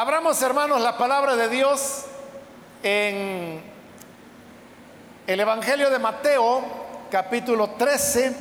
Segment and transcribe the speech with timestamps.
[0.00, 2.06] Abramos, hermanos, la palabra de Dios
[2.82, 3.60] en
[5.26, 6.64] el Evangelio de Mateo,
[7.10, 8.34] capítulo 13.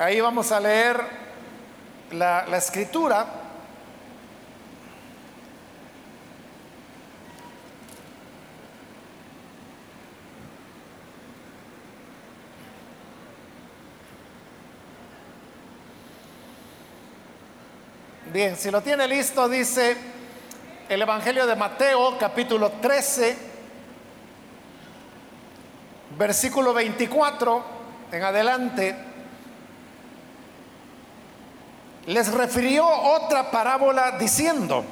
[0.00, 1.00] Ahí vamos a leer
[2.10, 3.43] la, la escritura.
[18.34, 19.96] Bien, si lo tiene listo, dice
[20.88, 23.36] el Evangelio de Mateo, capítulo 13,
[26.18, 27.64] versículo 24
[28.10, 28.96] en adelante.
[32.06, 34.84] Les refirió otra parábola diciendo,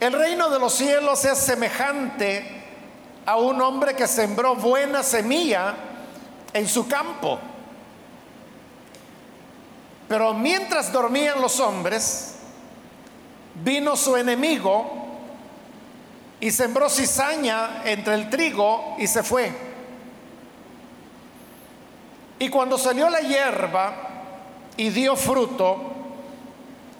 [0.00, 2.64] el reino de los cielos es semejante
[3.24, 5.72] a un hombre que sembró buena semilla
[6.52, 7.38] en su campo.
[10.12, 12.34] Pero mientras dormían los hombres,
[13.64, 14.84] vino su enemigo
[16.38, 19.50] y sembró cizaña entre el trigo y se fue.
[22.38, 23.94] Y cuando salió la hierba
[24.76, 25.80] y dio fruto,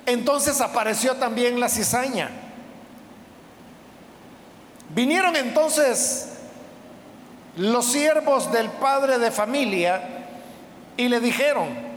[0.07, 2.31] entonces apareció también la cizaña.
[4.89, 6.31] Vinieron entonces
[7.59, 10.03] los siervos del padre de familia
[10.97, 11.92] y le dijeron,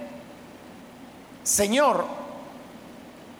[1.46, 2.08] Señor,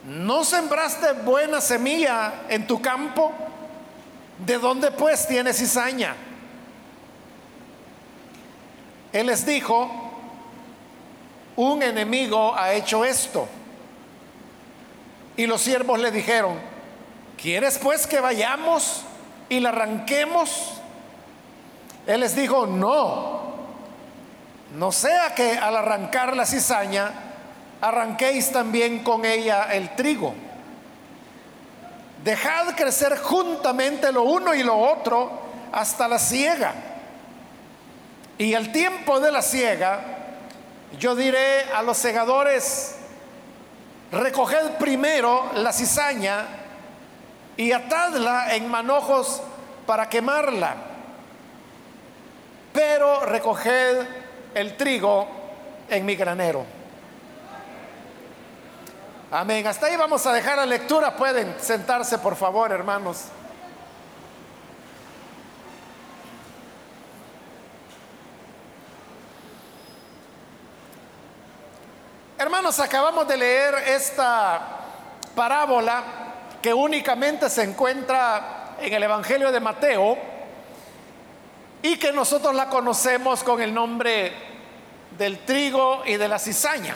[0.06, 3.34] ¿no sembraste buena semilla en tu campo?
[4.46, 6.16] ¿De dónde pues tienes cizaña?
[9.12, 9.90] Él les dijo,
[11.56, 13.48] un enemigo ha hecho esto.
[15.36, 16.60] Y los siervos le dijeron,
[17.42, 19.02] ¿quieres pues que vayamos
[19.50, 20.74] y la arranquemos?
[22.06, 23.56] Él les dijo, no,
[24.76, 27.25] no sea que al arrancar la cizaña
[27.88, 30.34] arranquéis también con ella el trigo.
[32.24, 35.32] Dejad crecer juntamente lo uno y lo otro
[35.72, 36.74] hasta la siega.
[38.40, 40.00] Y el tiempo de la siega,
[41.00, 42.96] yo diré a los segadores,
[44.12, 46.48] recoged primero la cizaña
[47.56, 49.44] y atadla en manojos
[49.86, 50.76] para quemarla,
[52.74, 54.08] pero recoged
[54.56, 55.28] el trigo
[55.88, 56.75] en mi granero.
[59.32, 59.66] Amén.
[59.66, 61.16] Hasta ahí vamos a dejar la lectura.
[61.16, 63.26] Pueden sentarse, por favor, hermanos.
[72.38, 74.62] Hermanos, acabamos de leer esta
[75.36, 76.04] parábola
[76.62, 80.18] que únicamente se encuentra en el Evangelio de Mateo
[81.82, 84.34] y que nosotros la conocemos con el nombre
[85.18, 86.96] del trigo y de la cizaña.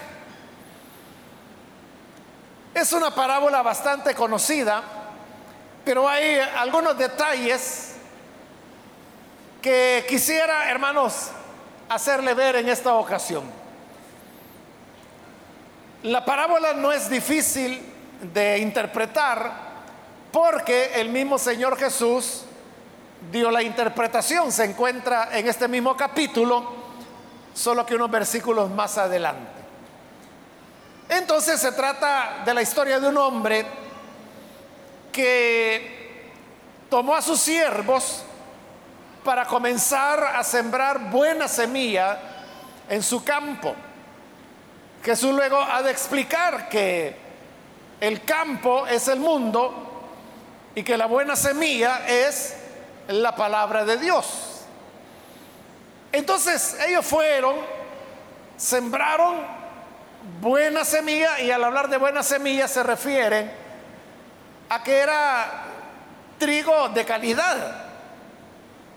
[2.79, 4.81] Es una parábola bastante conocida,
[5.83, 7.95] pero hay algunos detalles
[9.61, 11.27] que quisiera, hermanos,
[11.89, 13.43] hacerle ver en esta ocasión.
[16.03, 17.83] La parábola no es difícil
[18.33, 19.51] de interpretar
[20.31, 22.45] porque el mismo Señor Jesús
[23.29, 24.53] dio la interpretación.
[24.53, 26.63] Se encuentra en este mismo capítulo,
[27.53, 29.58] solo que unos versículos más adelante.
[31.09, 33.65] Entonces se trata de la historia de un hombre
[35.11, 36.29] que
[36.87, 38.23] tomó a sus siervos
[39.23, 42.19] para comenzar a sembrar buena semilla
[42.87, 43.73] en su campo.
[45.03, 47.15] Jesús luego ha de explicar que
[47.99, 50.09] el campo es el mundo
[50.75, 52.55] y que la buena semilla es
[53.07, 54.61] la palabra de Dios.
[56.11, 57.55] Entonces ellos fueron,
[58.57, 59.58] sembraron
[60.41, 63.49] buena semilla y al hablar de buena semilla se refiere
[64.69, 65.63] a que era
[66.37, 67.57] trigo de calidad,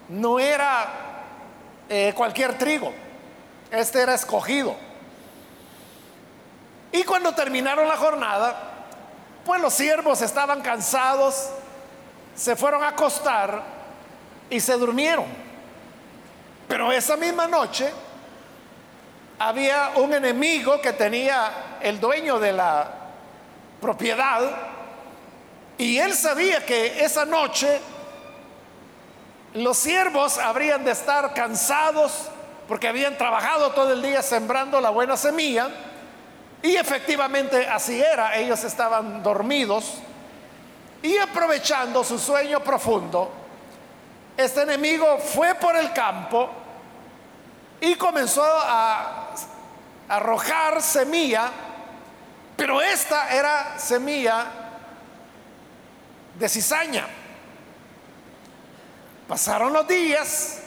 [0.09, 0.87] no era
[1.89, 2.93] eh, cualquier trigo,
[3.71, 4.77] este era escogido.
[6.93, 8.55] Y cuando terminaron la jornada,
[9.45, 11.51] pues los siervos estaban cansados,
[12.35, 13.63] se fueron a acostar
[14.51, 15.27] y se durmieron.
[16.69, 17.91] Pero esa misma noche,
[19.43, 22.89] había un enemigo que tenía el dueño de la
[23.81, 24.41] propiedad
[25.77, 27.81] y él sabía que esa noche
[29.55, 32.29] los siervos habrían de estar cansados
[32.69, 35.71] porque habían trabajado todo el día sembrando la buena semilla
[36.63, 39.95] y efectivamente así era, ellos estaban dormidos
[41.03, 43.29] y aprovechando su sueño profundo,
[44.37, 46.62] este enemigo fue por el campo
[47.83, 49.31] y comenzó a
[50.09, 51.51] arrojar semilla,
[52.57, 54.47] pero esta era semilla
[56.39, 57.09] de cizaña.
[59.27, 60.61] Pasaron los días,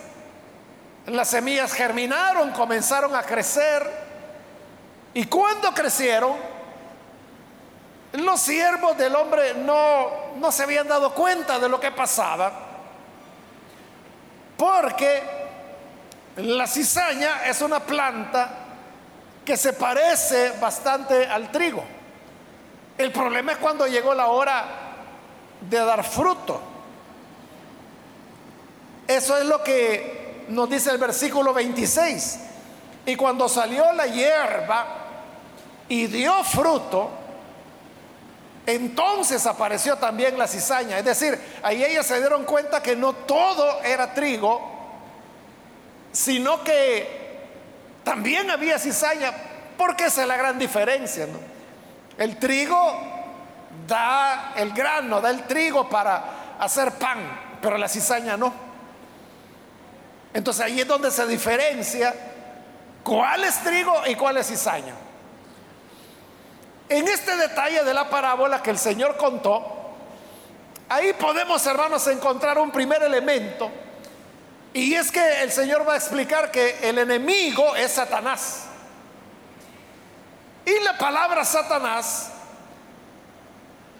[1.05, 3.89] las semillas germinaron, comenzaron a crecer,
[5.13, 6.35] y cuando crecieron,
[8.11, 12.51] los siervos del hombre no, no se habían dado cuenta de lo que pasaba,
[14.57, 15.34] porque
[16.37, 18.49] la cizaña es una planta
[19.45, 21.83] que se parece bastante al trigo.
[22.97, 24.65] El problema es cuando llegó la hora
[25.61, 26.61] de dar fruto.
[29.07, 32.39] Eso es lo que nos dice el versículo 26.
[33.05, 34.85] Y cuando salió la hierba
[35.87, 37.11] y dio fruto,
[38.65, 40.97] entonces apareció también la cizaña.
[40.97, 44.74] Es decir, ahí ellos se dieron cuenta que no todo era trigo,
[46.15, 47.41] sino que
[48.05, 49.33] también había cizaña,
[49.77, 51.27] porque esa es la gran diferencia.
[52.17, 52.77] El trigo
[53.85, 58.53] da el grano, da el trigo para hacer pan, pero la cizaña no.
[60.33, 62.13] Entonces ahí es donde se diferencia
[63.03, 64.93] cuál es trigo y cuál es cizaña.
[66.87, 69.65] En este detalle de la parábola que el Señor contó,
[70.87, 73.69] ahí podemos, hermanos, encontrar un primer elemento
[74.75, 78.65] y es que el Señor va a explicar que el enemigo es Satanás.
[80.65, 82.29] Y la palabra Satanás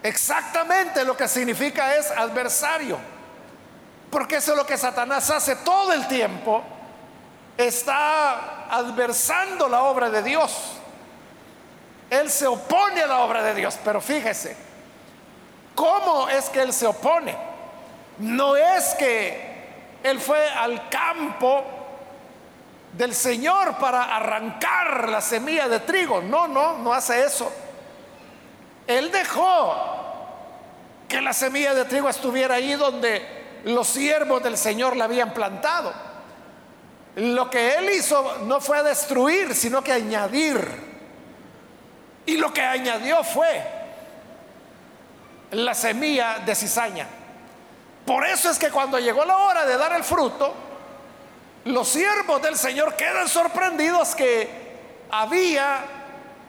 [0.02, 2.98] exactamente lo que significa es adversario.
[4.10, 6.62] Porque eso es lo que Satanás hace todo el tiempo.
[7.56, 10.72] Está adversando la obra de Dios.
[12.10, 13.78] Él se opone a la obra de Dios.
[13.82, 14.54] Pero fíjese,
[15.74, 17.34] ¿cómo es que Él se opone?
[18.18, 19.45] No es que
[20.02, 21.64] él fue al campo
[22.92, 26.22] del Señor para arrancar la semilla de trigo.
[26.22, 27.52] No, no, no hace eso.
[28.86, 29.74] Él dejó
[31.08, 35.92] que la semilla de trigo estuviera ahí donde los siervos del Señor la habían plantado.
[37.16, 40.86] Lo que él hizo no fue destruir, sino que añadir.
[42.26, 43.64] Y lo que añadió fue
[45.52, 47.06] la semilla de cizaña.
[48.06, 50.54] Por eso es que cuando llegó la hora de dar el fruto,
[51.64, 54.48] los siervos del Señor quedan sorprendidos que
[55.10, 55.80] había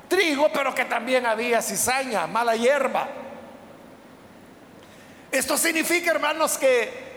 [0.08, 3.08] trigo, pero que también había cizaña, mala hierba.
[5.32, 7.08] Esto significa, hermanos, que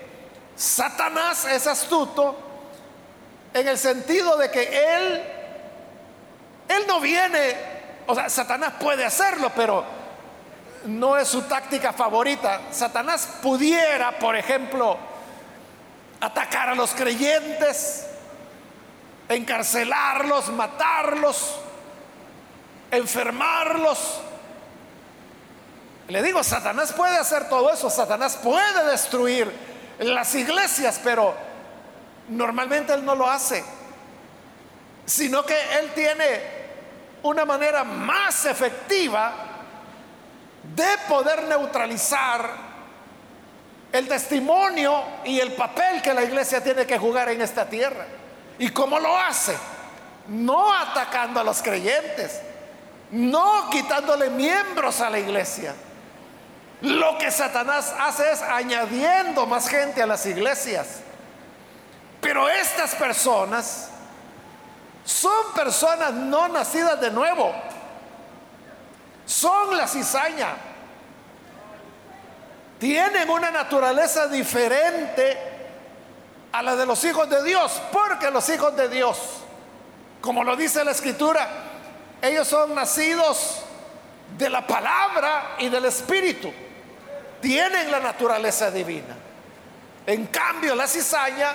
[0.56, 2.36] Satanás es astuto
[3.52, 5.22] en el sentido de que él,
[6.66, 7.56] él no viene,
[8.06, 9.99] o sea, Satanás puede hacerlo, pero
[10.86, 12.60] no es su táctica favorita.
[12.70, 14.96] Satanás pudiera, por ejemplo,
[16.20, 18.06] atacar a los creyentes,
[19.28, 21.56] encarcelarlos, matarlos,
[22.90, 24.20] enfermarlos.
[26.08, 29.52] Le digo, Satanás puede hacer todo eso, Satanás puede destruir
[30.00, 31.34] las iglesias, pero
[32.28, 33.62] normalmente él no lo hace,
[35.06, 36.60] sino que él tiene
[37.22, 39.49] una manera más efectiva
[40.62, 42.70] de poder neutralizar
[43.92, 48.06] el testimonio y el papel que la iglesia tiene que jugar en esta tierra.
[48.58, 49.56] ¿Y cómo lo hace?
[50.28, 52.40] No atacando a los creyentes,
[53.10, 55.74] no quitándole miembros a la iglesia.
[56.82, 61.00] Lo que Satanás hace es añadiendo más gente a las iglesias.
[62.20, 63.88] Pero estas personas
[65.04, 67.52] son personas no nacidas de nuevo
[69.30, 70.48] son la cizaña.
[72.78, 75.38] Tienen una naturaleza diferente
[76.50, 79.18] a la de los hijos de Dios, porque los hijos de Dios,
[80.20, 81.48] como lo dice la escritura,
[82.20, 83.62] ellos son nacidos
[84.36, 86.52] de la palabra y del espíritu.
[87.40, 89.14] Tienen la naturaleza divina.
[90.06, 91.54] En cambio, la cizaña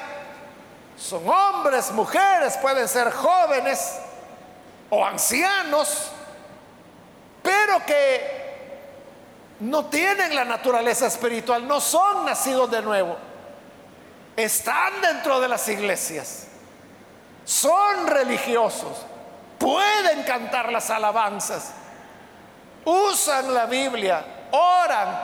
[0.98, 3.96] son hombres, mujeres, pueden ser jóvenes
[4.90, 6.12] o ancianos
[7.46, 8.46] pero que
[9.60, 13.16] no tienen la naturaleza espiritual, no son nacidos de nuevo,
[14.36, 16.48] están dentro de las iglesias,
[17.46, 18.98] son religiosos,
[19.60, 21.72] pueden cantar las alabanzas,
[22.84, 25.20] usan la Biblia, oran,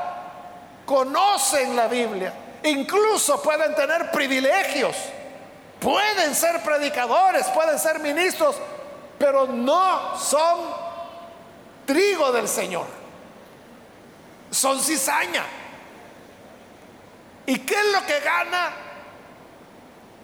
[0.85, 4.95] conocen la Biblia, incluso pueden tener privilegios,
[5.79, 8.55] pueden ser predicadores, pueden ser ministros,
[9.17, 10.80] pero no son
[11.91, 12.86] trigo del Señor.
[14.50, 15.43] Son cizaña.
[17.45, 18.71] ¿Y qué es lo que gana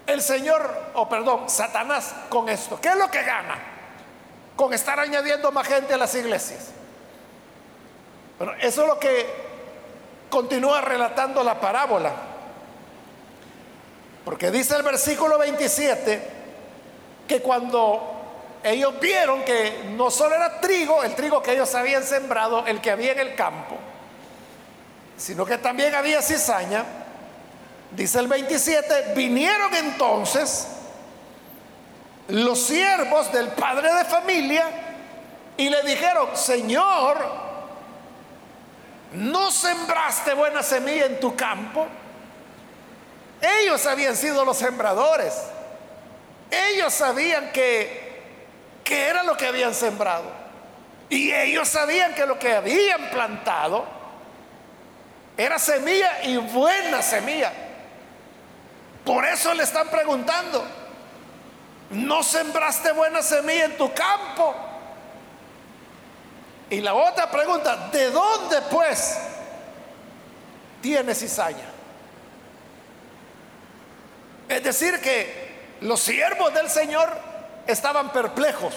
[0.06, 2.80] el Señor, o perdón, Satanás con esto?
[2.80, 3.58] ¿Qué es lo que gana
[4.56, 6.70] con estar añadiendo más gente a las iglesias?
[8.38, 9.26] Bueno, eso es lo que
[10.30, 12.14] continúa relatando la parábola.
[14.24, 16.30] Porque dice el versículo 27
[17.28, 18.17] que cuando
[18.64, 22.92] ellos vieron que no solo era trigo, el trigo que ellos habían sembrado, el que
[22.92, 23.78] había en el campo,
[25.18, 26.84] sino que también había cizaña,
[27.92, 30.68] dice el 27, vinieron entonces
[32.30, 34.70] los siervos del padre de familia
[35.56, 37.18] y le dijeron, Señor,
[39.14, 41.88] ¿no sembraste buena semilla en tu campo?
[43.42, 45.34] Ellos habían sido los sembradores.
[46.50, 48.07] Ellos sabían que,
[48.88, 50.32] que era lo que habían sembrado.
[51.10, 53.86] Y ellos sabían que lo que habían plantado
[55.36, 57.52] era semilla y buena semilla.
[59.04, 60.66] Por eso le están preguntando,
[61.90, 64.56] ¿no sembraste buena semilla en tu campo?
[66.70, 69.18] Y la otra pregunta, ¿de dónde pues
[70.82, 71.66] tienes cizaña?
[74.48, 77.27] Es decir, que los siervos del Señor
[77.68, 78.74] estaban perplejos,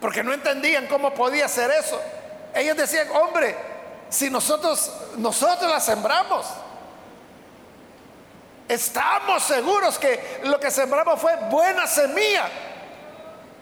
[0.00, 2.00] porque no entendían cómo podía ser eso.
[2.54, 3.56] Ellos decían, hombre,
[4.08, 6.46] si nosotros, nosotros la sembramos,
[8.68, 12.48] estamos seguros que lo que sembramos fue buena semilla.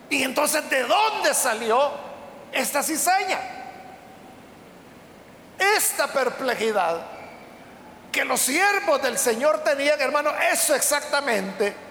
[0.08, 1.90] Y entonces, ¿de dónde salió
[2.52, 3.38] esta cizaña?
[5.58, 7.00] Esta perplejidad
[8.12, 11.85] que los siervos del Señor tenían, hermano, eso exactamente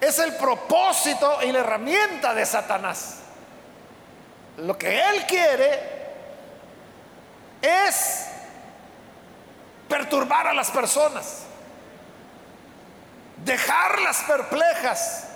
[0.00, 3.20] es el propósito y la herramienta de Satanás.
[4.58, 5.94] Lo que él quiere
[7.60, 8.26] es
[9.88, 11.42] perturbar a las personas,
[13.44, 15.28] dejarlas perplejas.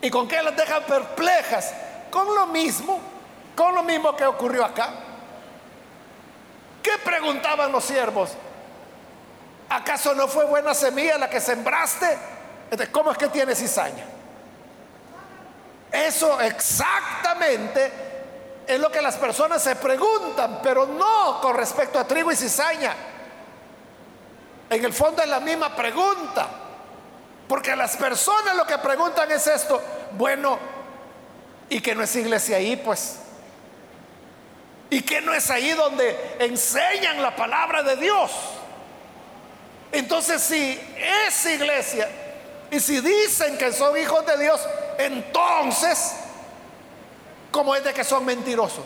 [0.00, 1.74] ¿Y con qué las dejan perplejas?
[2.10, 3.00] Con lo mismo,
[3.56, 4.90] con lo mismo que ocurrió acá.
[6.82, 8.30] ¿Qué preguntaban los siervos?
[9.68, 12.37] ¿Acaso no fue buena semilla la que sembraste?
[12.92, 14.04] ¿Cómo es que tiene cizaña?
[15.90, 17.92] Eso exactamente
[18.66, 22.94] es lo que las personas se preguntan, pero no con respecto a trigo y cizaña.
[24.68, 26.46] En el fondo es la misma pregunta.
[27.48, 29.80] Porque las personas lo que preguntan es esto,
[30.12, 30.58] bueno,
[31.70, 32.76] ¿y que no es iglesia ahí?
[32.76, 33.20] Pues.
[34.90, 38.30] ¿Y que no es ahí donde enseñan la palabra de Dios?
[39.90, 40.78] Entonces, si
[41.26, 42.06] es iglesia
[42.70, 44.60] y si dicen que son hijos de Dios,
[44.98, 46.14] entonces,
[47.50, 48.84] ¿cómo es de que son mentirosos?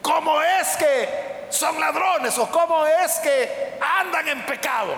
[0.00, 4.94] ¿Cómo es que son ladrones o cómo es que andan en pecado?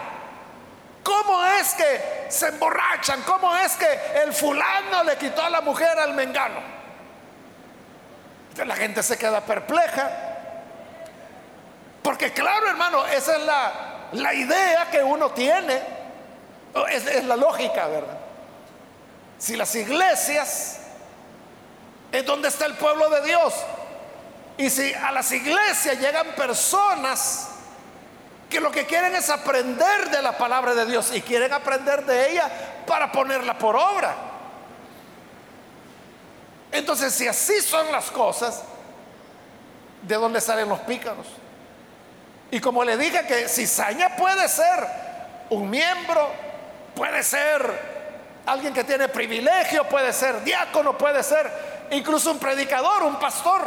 [1.03, 3.23] ¿Cómo es que se emborrachan?
[3.23, 3.89] ¿Cómo es que
[4.23, 6.61] el fulano le quitó a la mujer al mengano?
[8.65, 10.11] La gente se queda perpleja.
[12.03, 13.73] Porque claro, hermano, esa es la,
[14.13, 15.98] la idea que uno tiene.
[16.87, 18.19] Es, es la lógica, ¿verdad?
[19.39, 20.79] Si las iglesias
[22.13, 23.55] es donde está el pueblo de Dios.
[24.57, 27.49] Y si a las iglesias llegan personas
[28.51, 32.33] que lo que quieren es aprender de la palabra de Dios y quieren aprender de
[32.33, 32.51] ella
[32.87, 34.17] para ponerla por obra.
[36.73, 38.63] Entonces, si así son las cosas,
[40.03, 41.27] ¿de dónde salen los pícaros?
[42.51, 44.87] Y como le dije que cizaña puede ser
[45.51, 46.31] un miembro,
[46.99, 47.63] puede ser
[48.45, 51.49] alguien que tiene privilegio, puede ser diácono, puede ser
[51.93, 53.63] incluso un predicador, un pastor.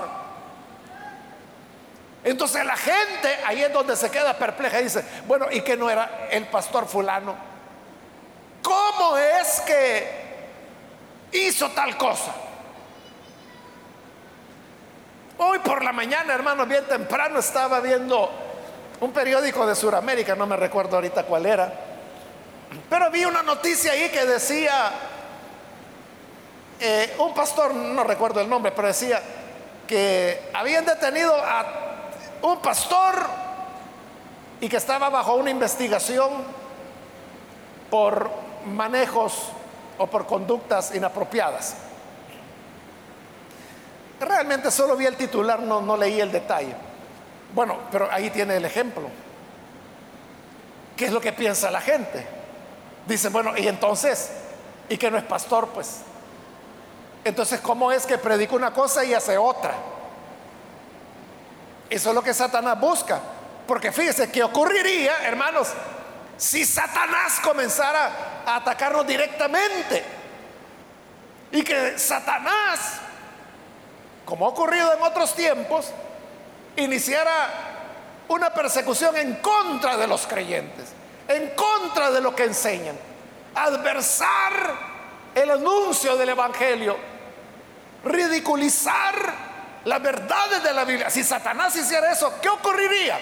[2.26, 5.90] Entonces la gente ahí es donde se queda perpleja y dice, bueno, ¿y que no
[5.90, 7.34] era el pastor fulano?
[8.62, 10.10] ¿Cómo es que
[11.32, 12.34] hizo tal cosa?
[15.38, 18.30] Hoy por la mañana, hermano, bien temprano estaba viendo
[19.00, 21.91] un periódico de Sudamérica, no me recuerdo ahorita cuál era,
[22.90, 24.92] pero vi una noticia ahí que decía,
[26.80, 29.22] eh, un pastor, no recuerdo el nombre, pero decía
[29.88, 31.66] que habían detenido a
[32.42, 33.16] un pastor
[34.62, 36.30] y que estaba bajo una investigación
[37.90, 38.32] por
[38.66, 39.50] manejos
[39.98, 41.76] o por conductas inapropiadas.
[44.20, 46.76] Realmente solo vi el titular, no, no leí el detalle.
[47.54, 49.10] Bueno, pero ahí tiene el ejemplo.
[50.96, 52.41] ¿Qué es lo que piensa la gente?
[53.06, 54.30] Dice, bueno, y entonces,
[54.90, 56.02] y que no es pastor, pues.
[57.24, 59.76] Entonces, ¿cómo es que predica una cosa y hace otra?
[61.90, 63.20] Eso es lo que Satanás busca.
[63.68, 65.70] Porque fíjese, ¿qué ocurriría, hermanos,
[66.42, 70.04] si Satanás comenzara a atacarnos directamente.
[71.52, 73.00] Y que Satanás,
[74.26, 75.92] como ha ocurrido en otros tiempos,
[76.78, 77.50] iniciara
[78.28, 80.94] una persecución en contra de los creyentes,
[81.36, 82.98] en contra de lo que enseñan,
[83.56, 84.54] adversar
[85.36, 86.98] el anuncio del Evangelio,
[88.04, 89.52] ridiculizar
[89.86, 91.10] las verdades de la Biblia.
[91.10, 93.20] Si Satanás hiciera eso, ¿qué ocurriría?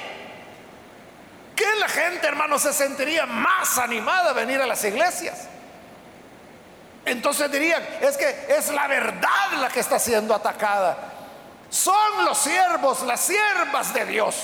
[1.55, 5.47] Que la gente, hermano, se sentiría más animada a venir a las iglesias.
[7.05, 10.97] Entonces dirían, es que es la verdad la que está siendo atacada.
[11.69, 14.35] Son los siervos, las siervas de Dios,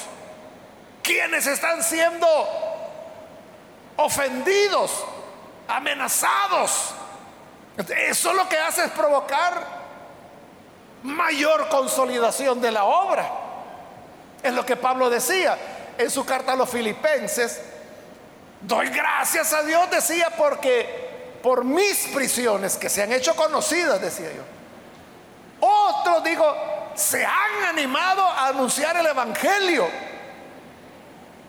[1.02, 2.28] quienes están siendo
[3.98, 5.06] ofendidos,
[5.68, 6.94] amenazados.
[7.78, 9.86] Eso lo que hace es provocar
[11.04, 13.30] mayor consolidación de la obra.
[14.42, 15.58] Es lo que Pablo decía
[15.98, 17.62] en su carta a los filipenses.
[18.62, 24.32] Doy gracias a Dios, decía, porque por mis prisiones que se han hecho conocidas, decía
[24.34, 24.44] yo.
[25.60, 26.56] Otros, digo,
[26.96, 29.88] se han animado a anunciar el Evangelio.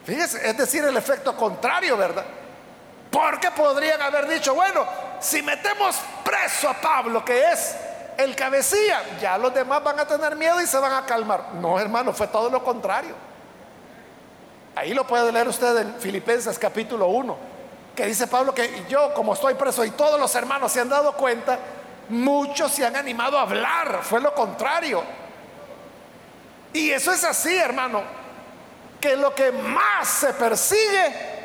[0.07, 2.25] Fíjese, es decir, el efecto contrario, ¿verdad?
[3.11, 4.87] Porque podrían haber dicho, bueno,
[5.19, 7.75] si metemos preso a Pablo, que es
[8.17, 11.55] el cabecilla, ya los demás van a tener miedo y se van a calmar.
[11.55, 13.17] No, hermano, fue todo lo contrario.
[14.77, 17.37] Ahí lo puede leer usted en Filipenses capítulo 1,
[17.97, 21.15] que dice Pablo que yo como estoy preso y todos los hermanos se han dado
[21.15, 21.59] cuenta,
[22.11, 25.03] muchos se han animado a hablar, fue lo contrario.
[26.73, 28.26] Y eso es así, hermano,
[29.01, 31.37] que lo que más se persigue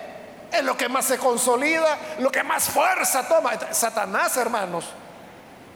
[0.52, 3.52] es lo que más se consolida, lo que más fuerza toma.
[3.72, 4.86] Satanás, hermanos,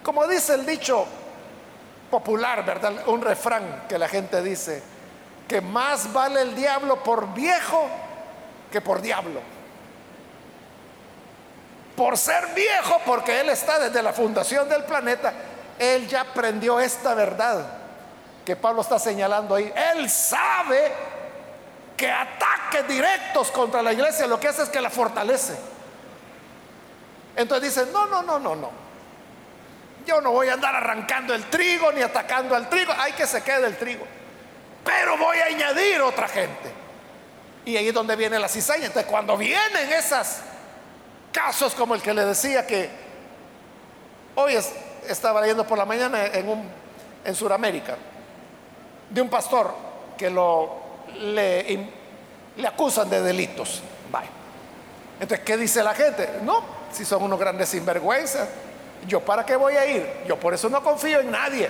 [0.04, 1.06] como dice el dicho
[2.12, 3.08] popular, ¿verdad?
[3.08, 4.84] Un refrán que la gente dice,
[5.48, 7.88] que más vale el diablo por viejo
[8.72, 9.42] que por diablo.
[11.96, 15.34] Por ser viejo, porque él está desde la fundación del planeta,
[15.80, 17.66] él ya aprendió esta verdad
[18.46, 19.72] que Pablo está señalando ahí.
[19.94, 20.92] Él sabe
[21.96, 25.56] que ataques directos contra la iglesia lo que hace es que la fortalece.
[27.36, 28.72] Entonces dice, no, no, no, no, no.
[30.06, 33.42] Yo no voy a andar arrancando el trigo ni atacando al trigo, hay que se
[33.44, 34.06] quede el trigo.
[34.84, 36.72] Pero voy a añadir otra gente.
[37.66, 38.86] Y ahí es donde viene la cizaña.
[38.86, 40.38] Entonces, cuando vienen esos
[41.32, 42.90] casos como el que le decía que
[44.36, 44.58] hoy
[45.08, 46.70] estaba leyendo por la mañana en, un,
[47.24, 47.98] en Sudamérica,
[49.10, 49.74] de un pastor
[50.18, 50.85] que lo,
[51.20, 51.90] le,
[52.66, 53.82] acusan de delitos.
[55.18, 56.40] Entonces, ¿qué dice la gente?
[56.44, 58.50] No, si son unos grandes sinvergüenzas
[59.08, 60.08] ¿Yo para qué voy a ir?
[60.28, 61.70] Yo por eso no confío en nadie.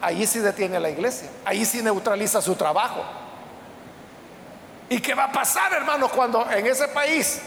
[0.00, 1.28] Ahí sí detiene la iglesia.
[1.44, 3.02] Ahí sí neutraliza su trabajo.
[4.88, 7.40] ¿Y qué va a pasar, hermanos, cuando en ese país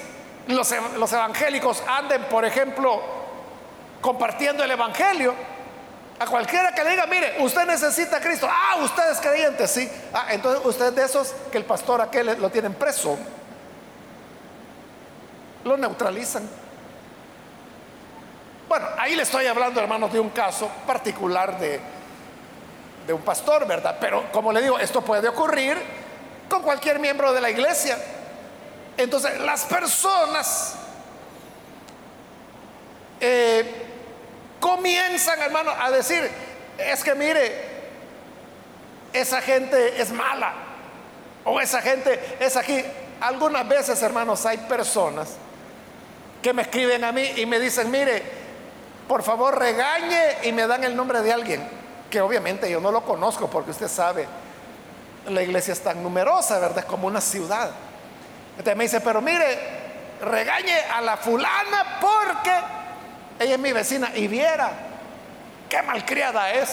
[0.47, 3.02] los, los evangélicos anden, por ejemplo,
[4.02, 5.34] compartiendo el evangelio?
[6.21, 8.47] A cualquiera que le diga, mire, usted necesita a Cristo.
[8.47, 9.89] Ah, usted es creyente, sí.
[10.13, 13.17] Ah, entonces usted es de esos que el pastor aquel lo tienen preso.
[15.63, 16.47] Lo neutralizan.
[18.69, 21.79] Bueno, ahí le estoy hablando, hermanos, de un caso particular de,
[23.07, 23.97] de un pastor, ¿verdad?
[23.99, 25.75] Pero como le digo, esto puede ocurrir
[26.47, 27.97] con cualquier miembro de la iglesia.
[28.95, 30.75] Entonces, las personas
[33.19, 33.90] eh,
[34.62, 36.30] comienzan, hermano, a decir,
[36.78, 37.52] es que mire,
[39.12, 40.54] esa gente es mala,
[41.43, 42.82] o esa gente es aquí.
[43.19, 45.36] Algunas veces, hermanos, hay personas
[46.41, 48.24] que me escriben a mí y me dicen, mire,
[49.08, 51.67] por favor regañe y me dan el nombre de alguien,
[52.10, 54.26] que obviamente yo no lo conozco porque usted sabe,
[55.28, 56.80] la iglesia es tan numerosa, ¿verdad?
[56.80, 57.71] Es como una ciudad.
[58.52, 59.60] Entonces me dice, pero mire,
[60.21, 62.81] regañe a la fulana porque
[63.41, 64.71] ella es mi vecina y viera
[65.69, 66.69] qué malcriada es.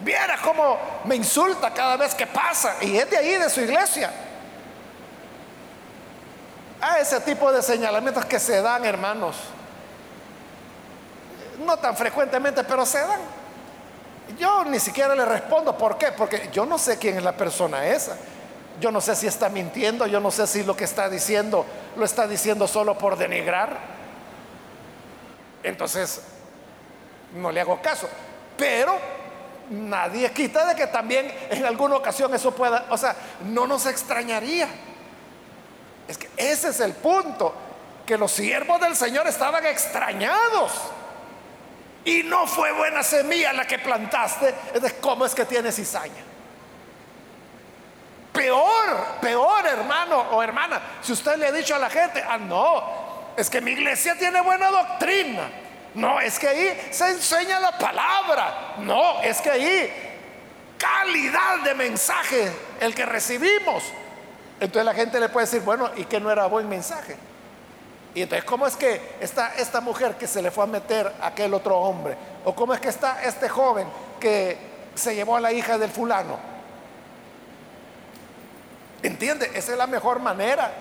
[0.00, 4.12] Viera cómo me insulta cada vez que pasa y es de ahí, de su iglesia.
[6.80, 9.36] A ese tipo de señalamientos que se dan, hermanos
[11.64, 13.20] no tan frecuentemente, pero se dan.
[14.38, 16.12] Yo ni siquiera le respondo, ¿por qué?
[16.12, 18.16] Porque yo no sé quién es la persona esa.
[18.80, 21.64] Yo no sé si está mintiendo, yo no sé si lo que está diciendo
[21.96, 23.95] lo está diciendo solo por denigrar.
[25.66, 26.20] Entonces,
[27.34, 28.08] no le hago caso.
[28.56, 28.96] Pero
[29.68, 34.68] nadie quita de que también en alguna ocasión eso pueda, o sea, no nos extrañaría.
[36.06, 37.52] Es que ese es el punto,
[38.06, 40.70] que los siervos del Señor estaban extrañados
[42.04, 46.22] y no fue buena semilla la que plantaste, entonces ¿cómo es que tienes cizaña?
[48.32, 53.05] Peor, peor hermano o hermana, si usted le ha dicho a la gente, ah, no,
[53.36, 55.48] es que mi iglesia tiene buena doctrina.
[55.94, 58.74] No, es que ahí se enseña la palabra.
[58.78, 59.90] No, es que ahí
[60.78, 63.82] calidad de mensaje el que recibimos.
[64.60, 67.16] Entonces la gente le puede decir, bueno, ¿y que no era buen mensaje?
[68.14, 71.26] Y entonces, ¿cómo es que está esta mujer que se le fue a meter a
[71.26, 72.16] aquel otro hombre?
[72.46, 73.86] ¿O cómo es que está este joven
[74.18, 74.56] que
[74.94, 76.38] se llevó a la hija del fulano?
[79.02, 79.50] ¿Entiende?
[79.54, 80.72] Esa es la mejor manera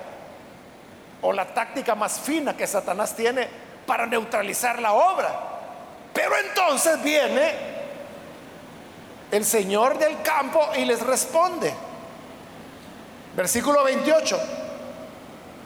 [1.21, 3.47] o la táctica más fina que Satanás tiene
[3.85, 5.33] para neutralizar la obra.
[6.13, 7.53] Pero entonces viene
[9.31, 11.73] el Señor del campo y les responde.
[13.35, 14.39] Versículo 28.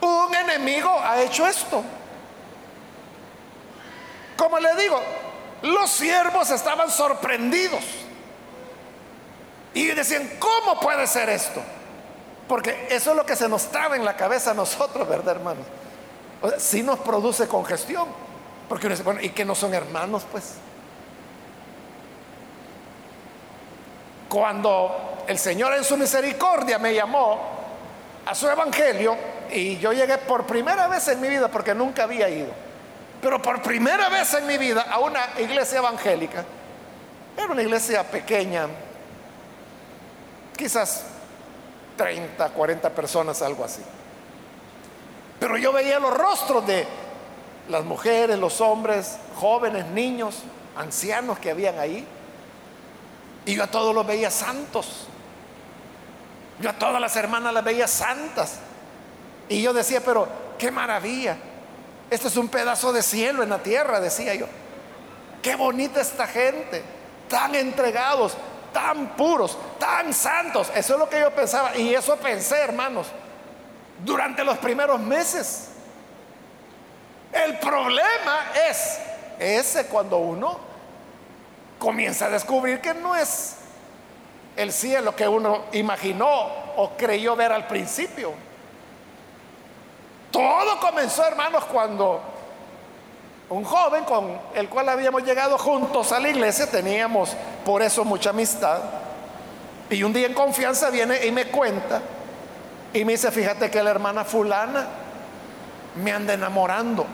[0.01, 1.83] Un enemigo ha hecho esto.
[4.37, 5.01] Como le digo,
[5.63, 7.83] los siervos estaban sorprendidos.
[9.73, 11.61] Y decían, ¿cómo puede ser esto?
[12.49, 15.65] Porque eso es lo que se nos traba en la cabeza a nosotros, ¿verdad, hermanos?
[16.57, 18.07] Sí nos produce congestión.
[18.67, 20.55] Porque uno dice, bueno, ¿y que no son hermanos, pues?
[24.27, 27.39] Cuando el Señor en su misericordia me llamó
[28.25, 29.15] a su evangelio,
[29.51, 32.51] y yo llegué por primera vez en mi vida, porque nunca había ido,
[33.21, 36.43] pero por primera vez en mi vida a una iglesia evangélica,
[37.37, 38.67] era una iglesia pequeña,
[40.55, 41.03] quizás
[41.99, 43.81] 30, 40 personas, algo así.
[45.37, 46.87] Pero yo veía los rostros de
[47.67, 50.43] las mujeres, los hombres, jóvenes, niños,
[50.77, 52.07] ancianos que habían ahí.
[53.45, 55.07] Y yo a todos los veía santos.
[56.61, 58.59] Yo a todas las hermanas las veía santas.
[59.49, 60.25] Y yo decía, pero
[60.57, 61.35] qué maravilla.
[62.09, 64.45] Este es un pedazo de cielo en la tierra, decía yo.
[65.41, 66.81] Qué bonita esta gente,
[67.27, 68.37] tan entregados,
[68.73, 70.71] tan puros, tan santos.
[70.75, 71.75] Eso es lo que yo pensaba.
[71.75, 73.07] Y eso pensé, hermanos,
[74.03, 75.69] durante los primeros meses.
[77.31, 78.99] El problema es
[79.39, 80.59] ese cuando uno
[81.77, 83.55] comienza a descubrir que no es
[84.55, 86.29] el cielo que uno imaginó
[86.75, 88.33] o creyó ver al principio.
[90.31, 92.21] Todo comenzó, hermanos, cuando
[93.49, 97.35] un joven con el cual habíamos llegado juntos a la iglesia, teníamos
[97.65, 98.79] por eso mucha amistad,
[99.89, 102.01] y un día en confianza viene y me cuenta,
[102.93, 104.87] y me dice, fíjate que la hermana fulana
[105.95, 107.05] me anda enamorando.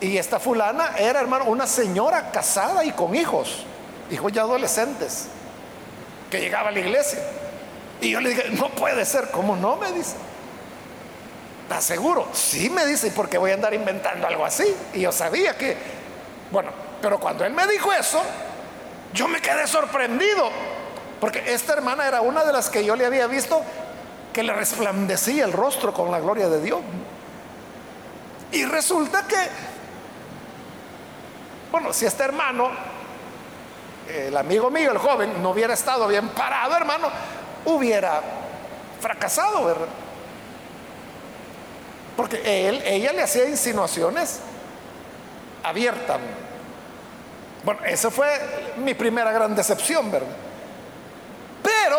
[0.00, 3.64] Y esta fulana era, hermano, una señora casada y con hijos,
[4.10, 5.26] hijos ya adolescentes,
[6.30, 7.18] que llegaba a la iglesia.
[8.00, 9.76] Y yo le dije, no puede ser, ¿cómo no?
[9.76, 10.16] Me dice.
[11.70, 12.26] ¿Estás seguro?
[12.32, 14.74] Sí, me dice, porque voy a andar inventando algo así.
[14.92, 15.76] Y yo sabía que,
[16.50, 18.20] bueno, pero cuando él me dijo eso,
[19.12, 20.50] yo me quedé sorprendido,
[21.20, 23.62] porque esta hermana era una de las que yo le había visto
[24.32, 26.80] que le resplandecía el rostro con la gloria de Dios.
[28.50, 29.38] Y resulta que,
[31.70, 32.68] bueno, si este hermano,
[34.08, 37.10] el amigo mío, el joven, no hubiera estado bien parado, hermano,
[37.64, 38.20] hubiera
[39.00, 39.86] fracasado, ¿verdad?
[42.16, 44.40] Porque él, ella le hacía insinuaciones
[45.62, 46.18] abiertas.
[47.62, 48.28] Bueno, esa fue
[48.78, 50.28] mi primera gran decepción, ¿verdad?
[51.62, 51.98] Pero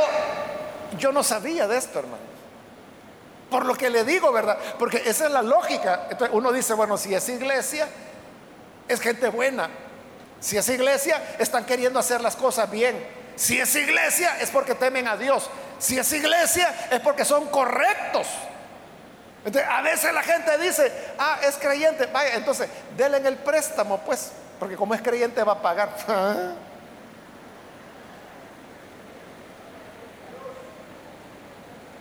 [0.97, 2.31] yo no sabía de esto, hermano.
[3.49, 4.57] Por lo que le digo, ¿verdad?
[4.79, 6.07] Porque esa es la lógica.
[6.09, 7.87] Entonces uno dice, bueno, si es iglesia,
[8.87, 9.69] es gente buena.
[10.39, 12.95] Si es iglesia, están queriendo hacer las cosas bien.
[13.35, 15.49] Si es iglesia, es porque temen a Dios.
[15.77, 18.27] Si es iglesia, es porque son correctos
[19.45, 24.31] a veces la gente dice, ah, es creyente, vaya, entonces denle en el préstamo, pues,
[24.59, 25.89] porque como es creyente va a pagar.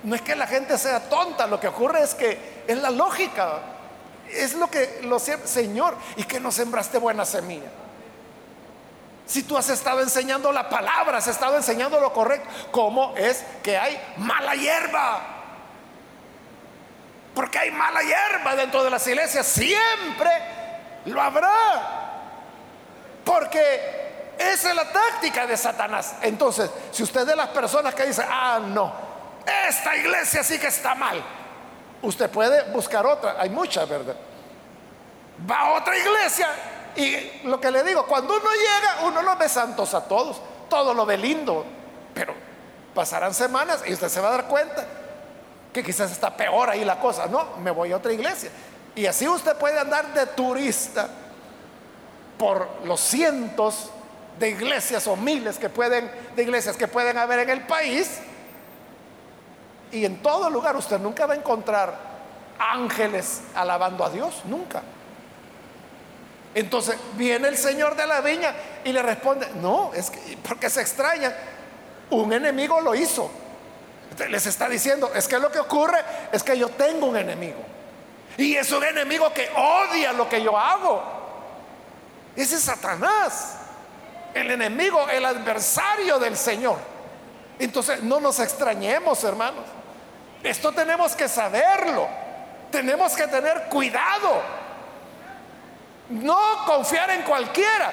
[0.02, 3.58] No es que la gente sea tonta, lo que ocurre es que es la lógica,
[4.30, 7.68] es lo que lo Señor, y que no sembraste buena semilla.
[9.26, 13.76] Si tú has estado enseñando la palabra, has estado enseñando lo correcto, ¿cómo es que
[13.76, 15.39] hay mala hierba?
[17.34, 19.46] Porque hay mala hierba dentro de las iglesias.
[19.46, 20.30] Siempre
[21.06, 21.50] lo habrá.
[23.24, 26.16] Porque esa es la táctica de Satanás.
[26.22, 28.92] Entonces, si usted es de las personas que dice, ah, no,
[29.68, 31.22] esta iglesia sí que está mal,
[32.02, 33.36] usted puede buscar otra.
[33.38, 34.16] Hay muchas, ¿verdad?
[35.48, 36.48] Va a otra iglesia
[36.96, 40.92] y lo que le digo, cuando uno llega, uno lo ve santos a todos, todo
[40.92, 41.64] lo ve lindo,
[42.14, 42.34] pero
[42.94, 44.84] pasarán semanas y usted se va a dar cuenta
[45.72, 47.26] que quizás está peor ahí la cosa.
[47.26, 48.50] No, me voy a otra iglesia.
[48.94, 51.08] Y así usted puede andar de turista
[52.38, 53.90] por los cientos
[54.38, 58.20] de iglesias o miles que pueden, de iglesias que pueden haber en el país.
[59.92, 61.94] Y en todo lugar usted nunca va a encontrar
[62.58, 64.82] ángeles alabando a Dios, nunca.
[66.54, 68.54] Entonces viene el Señor de la viña
[68.84, 71.34] y le responde, no, es que, porque se extraña,
[72.10, 73.30] un enemigo lo hizo.
[74.28, 75.98] Les está diciendo, es que lo que ocurre
[76.32, 77.60] es que yo tengo un enemigo.
[78.36, 81.02] Y es un enemigo que odia lo que yo hago.
[82.36, 83.56] Ese es Satanás,
[84.34, 86.78] el enemigo, el adversario del Señor.
[87.58, 89.64] Entonces no nos extrañemos, hermanos.
[90.42, 92.08] Esto tenemos que saberlo.
[92.70, 94.42] Tenemos que tener cuidado.
[96.08, 97.92] No confiar en cualquiera.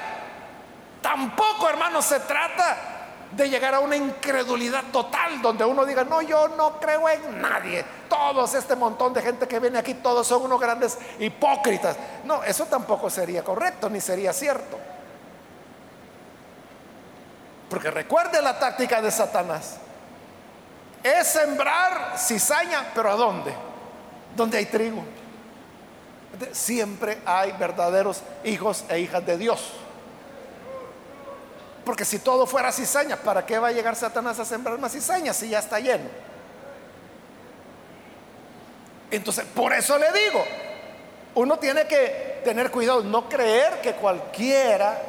[1.02, 2.97] Tampoco, hermanos, se trata
[3.32, 7.84] de llegar a una incredulidad total donde uno diga, no, yo no creo en nadie.
[8.08, 11.96] Todos, este montón de gente que viene aquí, todos son unos grandes hipócritas.
[12.24, 14.78] No, eso tampoco sería correcto ni sería cierto.
[17.68, 19.76] Porque recuerde la táctica de Satanás.
[21.02, 23.52] Es sembrar cizaña, pero ¿a dónde?
[24.34, 25.04] Donde hay trigo.
[26.52, 29.72] Siempre hay verdaderos hijos e hijas de Dios.
[31.88, 35.32] Porque si todo fuera cizaña, ¿para qué va a llegar Satanás a sembrar más cizaña
[35.32, 36.04] si ya está lleno?
[39.10, 40.44] Entonces, por eso le digo,
[41.34, 45.00] uno tiene que tener cuidado, no creer que cualquiera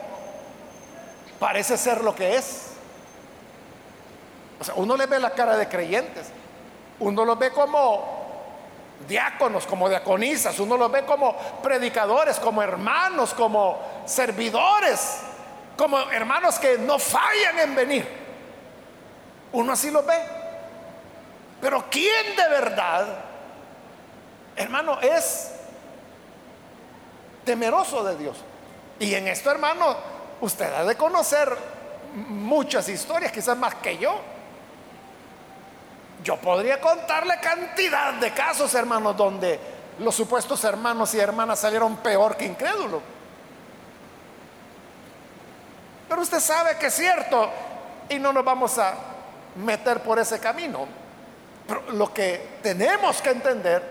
[1.37, 2.67] parece ser lo que es.
[4.61, 6.27] O sea, uno le ve la cara de creyentes,
[6.99, 8.05] uno los ve como
[9.05, 15.23] diáconos, como diaconisas, uno los ve como predicadores, como hermanos, como servidores
[15.79, 18.05] como hermanos que no fallan en venir.
[19.53, 20.19] Uno así lo ve.
[21.61, 23.07] Pero ¿quién de verdad,
[24.57, 25.53] hermano, es
[27.45, 28.35] temeroso de Dios?
[28.99, 29.95] Y en esto, hermano,
[30.41, 31.57] usted ha de conocer
[32.27, 34.19] muchas historias, quizás más que yo.
[36.25, 39.57] Yo podría contarle cantidad de casos, hermanos, donde
[39.99, 43.01] los supuestos hermanos y hermanas salieron peor que incrédulos.
[46.09, 47.49] Pero usted sabe que es cierto
[48.09, 48.95] y no nos vamos a
[49.55, 50.87] meter por ese camino.
[51.67, 53.83] Pero lo que tenemos que entender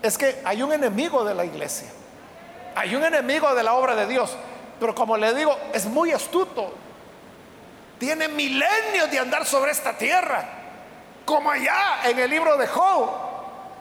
[0.00, 1.88] es que hay un enemigo de la iglesia.
[2.76, 4.36] Hay un enemigo de la obra de Dios.
[4.78, 6.72] Pero como le digo, es muy astuto.
[7.98, 10.44] Tiene milenios de andar sobre esta tierra.
[11.24, 13.10] Como allá en el libro de Job,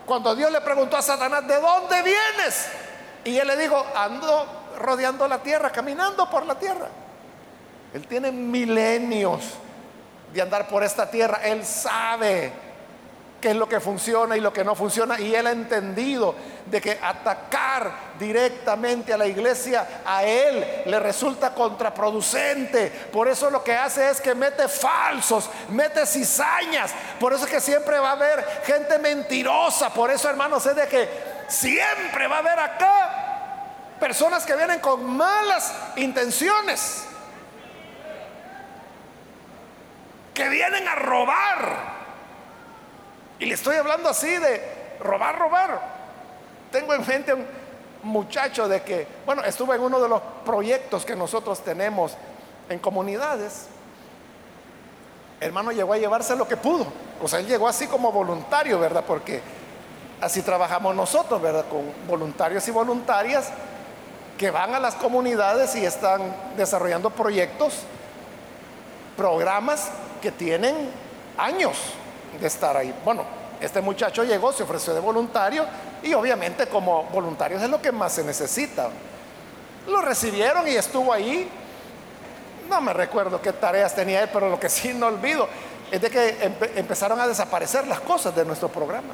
[0.07, 2.67] cuando Dios le preguntó a Satanás, ¿de dónde vienes?
[3.25, 6.87] Y él le dijo, ando rodeando la tierra, caminando por la tierra.
[7.95, 9.41] Él tiene milenios
[10.33, 11.39] de andar por esta tierra.
[11.41, 12.51] Él sabe
[13.39, 15.17] qué es lo que funciona y lo que no funciona.
[15.17, 21.53] Y él ha entendido de que atacar directamente a la iglesia a él le resulta
[21.53, 22.89] contraproducente.
[23.13, 26.91] Por eso lo que hace es que mete falsos, mete cizañas.
[27.17, 29.89] Por eso es que siempre va a haber gente mentirosa.
[29.93, 31.09] Por eso, hermanos, es de que
[31.47, 37.05] siempre va a haber acá personas que vienen con malas intenciones.
[40.35, 41.95] Que vienen a robar.
[43.39, 45.81] Y le estoy hablando así de robar, robar.
[46.71, 47.47] Tengo en mente un
[48.03, 52.15] muchacho de que, bueno, estuvo en uno de los proyectos que nosotros tenemos
[52.69, 53.67] en comunidades.
[55.39, 56.85] Hermano llegó a llevarse lo que pudo.
[57.21, 59.03] O sea, él llegó así como voluntario, ¿verdad?
[59.05, 59.41] Porque
[60.21, 61.65] así trabajamos nosotros, ¿verdad?
[61.69, 63.49] Con voluntarios y voluntarias
[64.37, 66.21] que van a las comunidades y están
[66.57, 67.83] desarrollando proyectos,
[69.15, 69.89] programas
[70.21, 70.75] que tienen
[71.37, 71.77] años
[72.39, 72.93] de estar ahí.
[73.03, 73.23] Bueno,
[73.59, 75.65] este muchacho llegó, se ofreció de voluntario
[76.03, 78.89] y obviamente como voluntario es lo que más se necesita.
[79.87, 81.49] Lo recibieron y estuvo ahí.
[82.69, 85.47] No me recuerdo qué tareas tenía él, pero lo que sí no olvido
[85.91, 89.13] es de que empezaron a desaparecer las cosas de nuestro programa.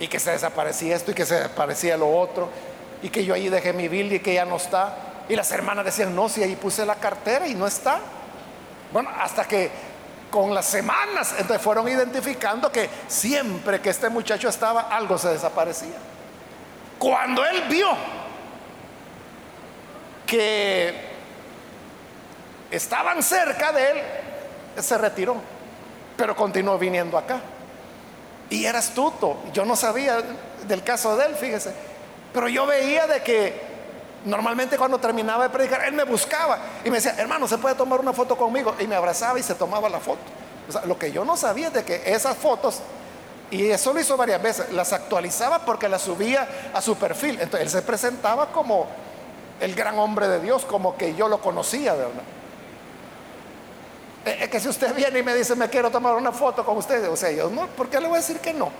[0.00, 2.48] Y que se desaparecía esto y que se desaparecía lo otro.
[3.02, 4.96] Y que yo ahí dejé mi bill y que ya no está.
[5.28, 8.00] Y las hermanas decían, no, si ahí puse la cartera y no está.
[8.92, 9.70] Bueno, hasta que
[10.30, 15.96] con las semanas entonces fueron identificando que siempre que este muchacho estaba, algo se desaparecía.
[16.98, 17.88] Cuando él vio
[20.26, 20.94] que
[22.70, 24.02] estaban cerca de él,
[24.82, 25.36] se retiró,
[26.16, 27.40] pero continuó viniendo acá.
[28.50, 30.18] Y era astuto, yo no sabía
[30.66, 31.72] del caso de él, fíjese,
[32.32, 33.75] pero yo veía de que
[34.26, 38.00] Normalmente cuando terminaba de predicar, él me buscaba y me decía, hermano, ¿se puede tomar
[38.00, 38.74] una foto conmigo?
[38.80, 40.20] Y me abrazaba y se tomaba la foto.
[40.84, 42.80] lo que yo no sabía es de que esas fotos,
[43.52, 47.38] y eso lo hizo varias veces, las actualizaba porque las subía a su perfil.
[47.40, 48.88] Entonces él se presentaba como
[49.60, 52.24] el gran hombre de Dios, como que yo lo conocía, ¿verdad?
[54.24, 57.08] Es que si usted viene y me dice, me quiero tomar una foto con usted,
[57.08, 58.72] o sea, yo no, ¿por qué le voy a decir que no?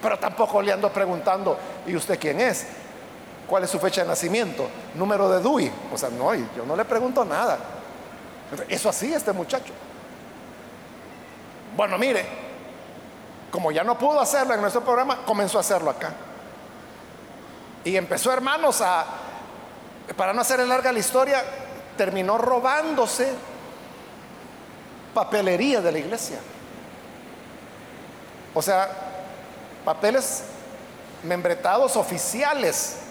[0.00, 2.64] Pero tampoco le ando preguntando, ¿y usted quién es?
[3.52, 4.66] ¿Cuál es su fecha de nacimiento?
[4.94, 5.70] Número de DUI.
[5.92, 7.58] O sea, no, yo no le pregunto nada.
[8.66, 9.74] Eso así este muchacho.
[11.76, 12.24] Bueno, mire,
[13.50, 16.14] como ya no pudo hacerlo en nuestro programa, comenzó a hacerlo acá.
[17.84, 19.04] Y empezó, hermanos, a,
[20.16, 21.44] para no hacer larga la historia,
[21.98, 23.34] terminó robándose
[25.12, 26.38] papelería de la iglesia.
[28.54, 28.88] O sea,
[29.84, 30.44] papeles
[31.22, 33.01] membretados oficiales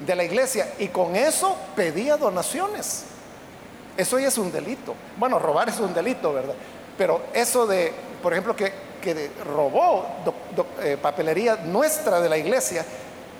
[0.00, 3.04] de la iglesia y con eso pedía donaciones.
[3.96, 4.94] Eso es un delito.
[5.16, 6.54] Bueno, robar es un delito, ¿verdad?
[6.98, 10.06] Pero eso de, por ejemplo, que, que robó
[10.80, 12.84] eh, papelería nuestra de la iglesia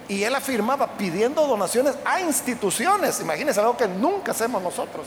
[0.08, 3.20] y él afirmaba pidiendo donaciones a instituciones.
[3.20, 5.06] Imagínense algo que nunca hacemos nosotros.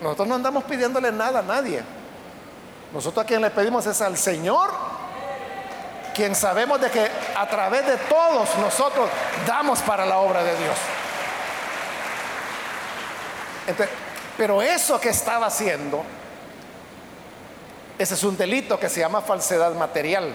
[0.00, 1.82] Nosotros no andamos pidiéndole nada a nadie.
[2.92, 4.70] Nosotros a quien le pedimos es al Señor,
[6.18, 9.08] quien sabemos de que a través de todos nosotros
[9.46, 10.76] damos para la obra de Dios.
[14.36, 16.02] pero eso que estaba haciendo,
[17.96, 20.34] ese es un delito que se llama falsedad material.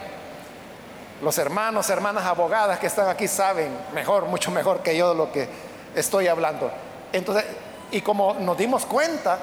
[1.22, 5.34] Los hermanos, hermanas abogadas que están aquí saben mejor, mucho mejor que yo de lo
[5.34, 5.50] que
[5.96, 6.72] estoy hablando.
[7.12, 7.44] Entonces,
[7.92, 9.38] y como nos dimos cuenta,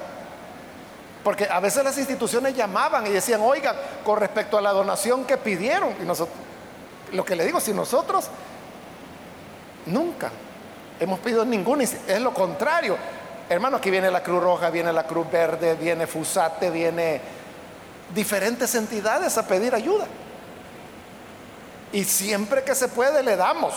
[1.23, 5.37] porque a veces las instituciones llamaban y decían, oigan, con respecto a la donación que
[5.37, 6.35] pidieron, y nosotros,
[7.11, 8.27] lo que le digo, si nosotros
[9.85, 10.31] nunca
[10.99, 12.97] hemos pedido ninguna, es lo contrario.
[13.49, 17.21] Hermano, aquí viene la Cruz Roja, viene la Cruz Verde, viene Fusate, viene
[18.13, 20.05] diferentes entidades a pedir ayuda.
[21.91, 23.73] Y siempre que se puede le damos.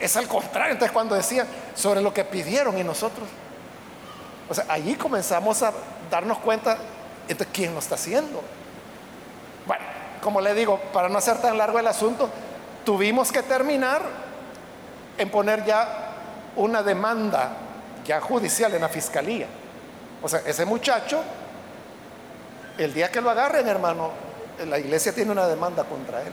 [0.00, 0.72] Es al contrario.
[0.72, 3.26] Entonces cuando decían sobre lo que pidieron y nosotros,
[4.48, 5.72] o sea, allí comenzamos a
[6.12, 6.76] darnos cuenta
[7.26, 8.42] de quién lo está haciendo.
[9.66, 9.82] Bueno,
[10.20, 12.28] como le digo, para no hacer tan largo el asunto,
[12.84, 14.02] tuvimos que terminar
[15.16, 16.10] en poner ya
[16.56, 17.56] una demanda
[18.04, 19.46] ya judicial en la fiscalía.
[20.22, 21.22] O sea, ese muchacho,
[22.76, 24.10] el día que lo agarren, hermano,
[24.66, 26.32] la iglesia tiene una demanda contra él.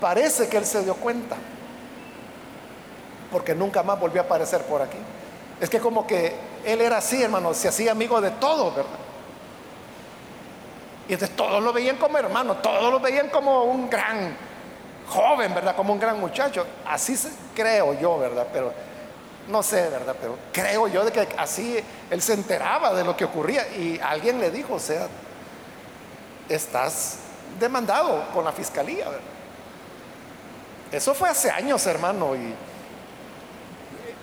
[0.00, 1.36] Parece que él se dio cuenta,
[3.30, 4.98] porque nunca más volvió a aparecer por aquí.
[5.60, 8.90] Es que como que él era así, hermano, se hacía amigo de todos, ¿verdad?
[11.08, 14.36] Y entonces todos lo veían como hermano, todos lo veían como un gran
[15.08, 15.74] joven, ¿verdad?
[15.74, 16.64] Como un gran muchacho.
[16.86, 17.18] Así
[17.54, 18.46] creo yo, ¿verdad?
[18.52, 18.72] Pero
[19.48, 20.14] no sé, ¿verdad?
[20.20, 24.40] Pero creo yo de que así él se enteraba de lo que ocurría y alguien
[24.40, 25.08] le dijo, o sea,
[26.48, 27.18] estás
[27.58, 29.20] demandado con la fiscalía, ¿verdad?
[30.92, 32.54] Eso fue hace años, hermano, y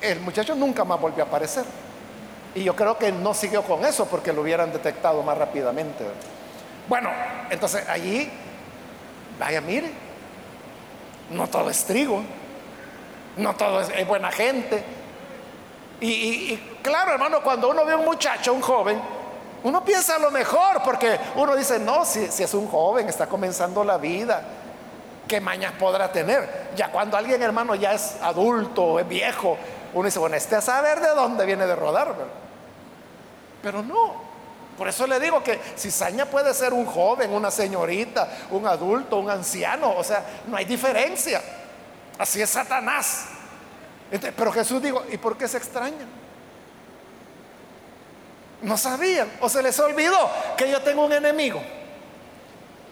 [0.02, 1.66] el muchacho nunca más volvió a aparecer.
[2.58, 6.04] Y yo creo que no siguió con eso porque lo hubieran detectado más rápidamente.
[6.88, 7.12] Bueno,
[7.52, 8.28] entonces allí,
[9.38, 9.92] vaya, mire,
[11.30, 12.24] no todo es trigo,
[13.38, 14.84] no todo es, buena gente.
[16.02, 19.00] Y, claro, hermano, cuando uno ve a un muchacho, un joven,
[19.64, 24.00] uno piensa lo mejor porque uno dice, no, si, es un joven, está comenzando la
[24.00, 24.42] vida,
[25.28, 26.72] ¿qué mañas podrá tener?
[26.76, 29.60] Ya cuando alguien, hermano, ya es adulto, es viejo,
[29.94, 32.16] uno dice, bueno, este a saber de dónde viene de rodar,
[33.62, 34.28] Pero no.
[34.78, 39.30] Por eso le digo que cizaña puede ser un joven, una señorita, un adulto, un
[39.30, 39.96] anciano.
[39.98, 41.42] O sea, no hay diferencia.
[42.20, 43.26] Así es Satanás.
[44.36, 46.08] pero Jesús dijo, ¿y por qué se extrañan?
[48.62, 51.62] No sabían o se les olvidó que yo tengo un enemigo.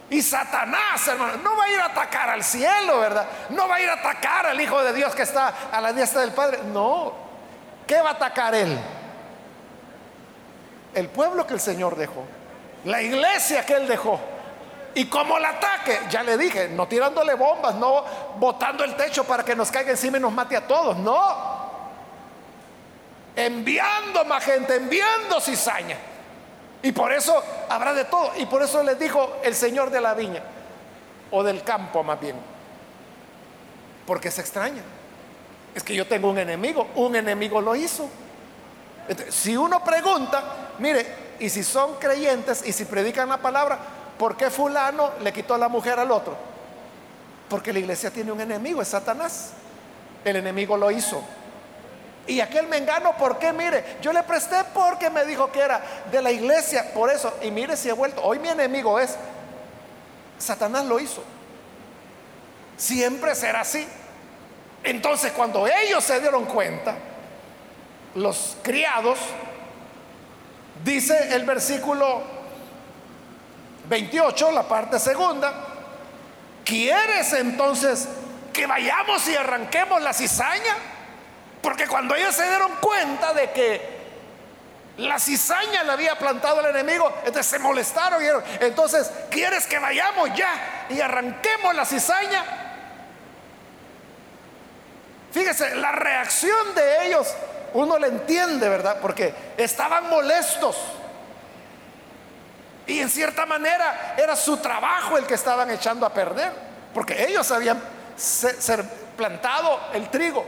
[0.10, 3.28] Y Satanás, hermano, no va a ir a atacar al cielo, ¿verdad?
[3.50, 6.22] No va a ir a atacar al Hijo de Dios que está a la diestra
[6.22, 6.60] del Padre.
[6.72, 7.14] No.
[7.88, 8.78] ¿Qué va a atacar él?
[10.96, 12.24] El pueblo que el Señor dejó.
[12.86, 14.20] La iglesia que él dejó.
[14.96, 18.06] Y como el ataque, ya le dije, no tirándole bombas, no
[18.38, 20.96] botando el techo para que nos caiga encima y nos mate a todos.
[20.98, 21.66] No.
[23.36, 25.98] Enviando más gente, enviando cizaña.
[26.82, 28.32] Y por eso habrá de todo.
[28.38, 30.42] Y por eso les dijo el Señor de la viña,
[31.32, 32.38] o del campo más bien.
[34.08, 34.82] Porque se extraña.
[35.74, 38.08] Es que yo tengo un enemigo, un enemigo lo hizo.
[39.28, 41.06] si uno pregunta, mire,
[41.40, 43.78] y si son creyentes y si predican la palabra,
[44.18, 46.36] ¿por qué fulano le quitó la mujer al otro?
[47.50, 49.52] Porque la iglesia tiene un enemigo, es Satanás.
[50.24, 51.22] El enemigo lo hizo.
[52.28, 53.54] Y aquel mengano, ¿por qué?
[53.54, 57.32] Mire, yo le presté porque me dijo que era de la iglesia, por eso.
[57.44, 58.24] Y mire si he vuelto.
[58.24, 59.16] Hoy mi enemigo es,
[60.40, 61.24] Satanás lo hizo.
[62.78, 63.88] Siempre será así.
[64.84, 66.96] Entonces cuando ellos se dieron cuenta,
[68.16, 69.20] los criados,
[70.84, 72.24] dice el versículo
[73.88, 75.54] 28, la parte segunda,
[76.64, 78.08] ¿quieres entonces
[78.52, 80.76] que vayamos y arranquemos la cizaña?
[81.62, 83.96] Porque cuando ellos se dieron cuenta de que
[84.98, 88.28] la cizaña la había plantado el enemigo, entonces se molestaron y
[88.64, 92.44] entonces, ¿quieres que vayamos ya y arranquemos la cizaña?
[95.32, 97.28] Fíjese, la reacción de ellos,
[97.76, 99.00] uno le entiende, ¿verdad?
[99.02, 100.78] Porque estaban molestos.
[102.88, 106.54] Y en cierta manera era su trabajo el que estaban echando a perder,
[106.94, 107.82] porque ellos habían
[109.18, 110.46] plantado el trigo.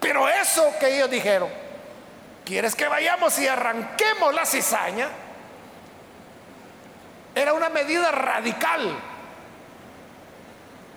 [0.00, 1.48] Pero eso que ellos dijeron,
[2.44, 5.08] ¿quieres que vayamos y arranquemos la cizaña?
[7.32, 8.98] Era una medida radical.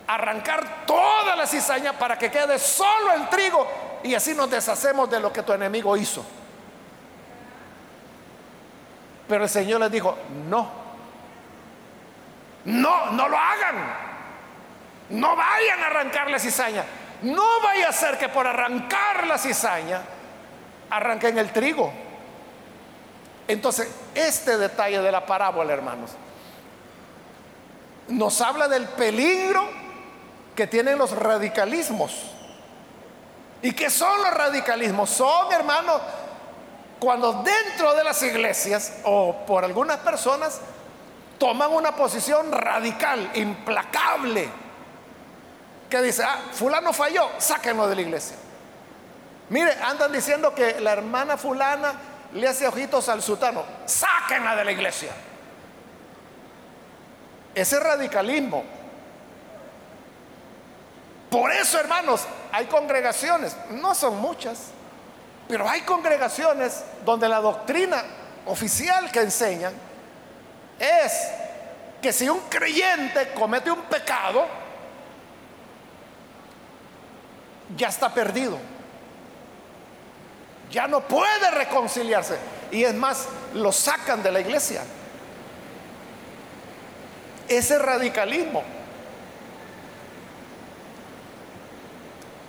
[0.08, 5.20] Arrancar toda la cizaña para que quede solo el trigo y así nos deshacemos de
[5.20, 6.24] lo que tu enemigo hizo.
[9.28, 10.18] Pero el Señor les dijo,
[10.50, 10.70] no,
[12.66, 14.12] no, no lo hagan.
[15.10, 16.84] No vayan a arrancar la cizaña.
[17.22, 20.02] No vaya a ser que por arrancar la cizaña
[20.90, 21.92] arranquen el trigo.
[23.48, 26.12] Entonces, este detalle de la parábola, hermanos,
[28.08, 29.68] nos habla del peligro
[30.56, 32.31] que tienen los radicalismos.
[33.62, 35.10] ¿Y qué son los radicalismos?
[35.10, 36.02] Son, hermanos,
[37.00, 40.60] cuando dentro de las iglesias o por algunas personas
[41.38, 44.48] toman una posición radical, implacable,
[45.90, 48.38] que dice, ah, fulano falló, sáquenlo de la iglesia.
[49.50, 51.94] Mire, andan diciendo que la hermana fulana
[52.34, 55.12] le hace ojitos al sultano, sáquenla de la iglesia.
[57.54, 58.64] Ese radicalismo.
[61.30, 64.68] Por eso, hermanos, hay congregaciones, no son muchas,
[65.48, 68.04] pero hay congregaciones donde la doctrina
[68.46, 69.74] oficial que enseñan
[70.80, 71.28] es
[72.02, 74.48] que si un creyente comete un pecado,
[77.78, 78.58] ya está perdido.
[80.72, 82.38] Ya no puede reconciliarse.
[82.72, 84.82] Y es más, lo sacan de la iglesia.
[87.48, 88.64] Ese radicalismo.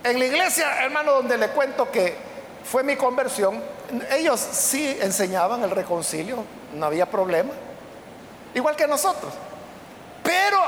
[0.04, 2.16] En la iglesia, hermano, donde le cuento que
[2.64, 3.62] fue mi conversión.
[4.10, 6.44] Ellos sí enseñaban el reconcilio,
[6.74, 7.50] no había problema.
[8.54, 9.32] Igual que nosotros.
[10.22, 10.58] Pero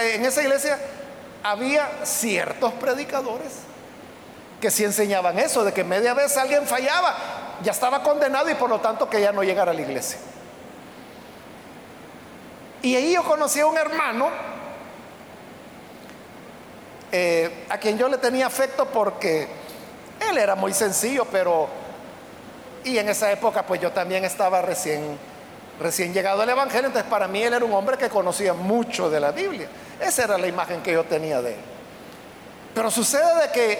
[0.00, 0.78] eh, en esa iglesia
[1.42, 3.52] había ciertos predicadores
[4.60, 7.14] que sí enseñaban eso, de que media vez alguien fallaba,
[7.62, 10.18] ya estaba condenado y por lo tanto que ya no llegara a la iglesia.
[12.82, 14.28] Y ahí yo conocí a un hermano
[17.16, 19.46] eh, a quien yo le tenía afecto porque
[20.28, 21.68] él era muy sencillo, pero...
[22.82, 25.16] Y en esa época pues yo también estaba recién,
[25.80, 29.20] recién llegado al Evangelio, entonces para mí él era un hombre que conocía mucho de
[29.20, 29.68] la Biblia.
[30.00, 31.60] Esa era la imagen que yo tenía de él.
[32.74, 33.72] Pero sucede de que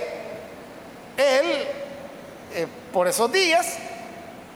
[1.16, 1.66] él,
[2.54, 3.78] eh, por esos días,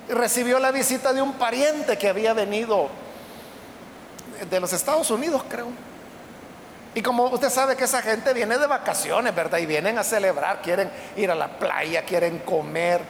[0.09, 2.89] recibió la visita de un pariente que había venido
[4.49, 5.67] de los Estados Unidos, creo.
[6.95, 9.59] Y como usted sabe que esa gente viene de vacaciones, ¿verdad?
[9.59, 13.01] Y vienen a celebrar, quieren ir a la playa, quieren comer.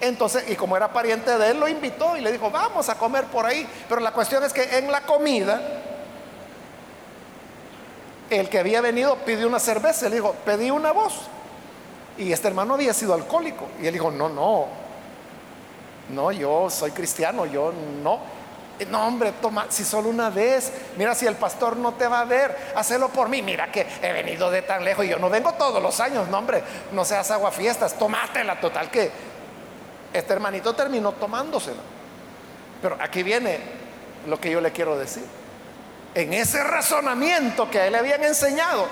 [0.00, 3.24] Entonces, y como era pariente de él, lo invitó y le dijo, vamos a comer
[3.24, 3.66] por ahí.
[3.88, 5.60] Pero la cuestión es que en la comida,
[8.30, 10.08] el que había venido pidió una cerveza.
[10.08, 11.14] Le dijo, pedí una voz.
[12.16, 13.66] Y este hermano había sido alcohólico.
[13.80, 14.66] Y él dijo, no, no,
[16.10, 17.72] no, yo soy cristiano, yo
[18.02, 18.39] no.
[18.88, 22.24] No, hombre, toma, si solo una vez, mira, si el pastor no te va a
[22.24, 23.42] ver, hacelo por mí.
[23.42, 26.38] Mira que he venido de tan lejos y yo no vengo todos los años, no,
[26.38, 26.62] hombre,
[26.92, 29.10] no seas agua fiestas, tomátela, total que
[30.12, 31.82] este hermanito terminó tomándosela.
[32.80, 33.58] Pero aquí viene
[34.26, 35.24] lo que yo le quiero decir.
[36.14, 38.88] En ese razonamiento que a él le habían enseñado,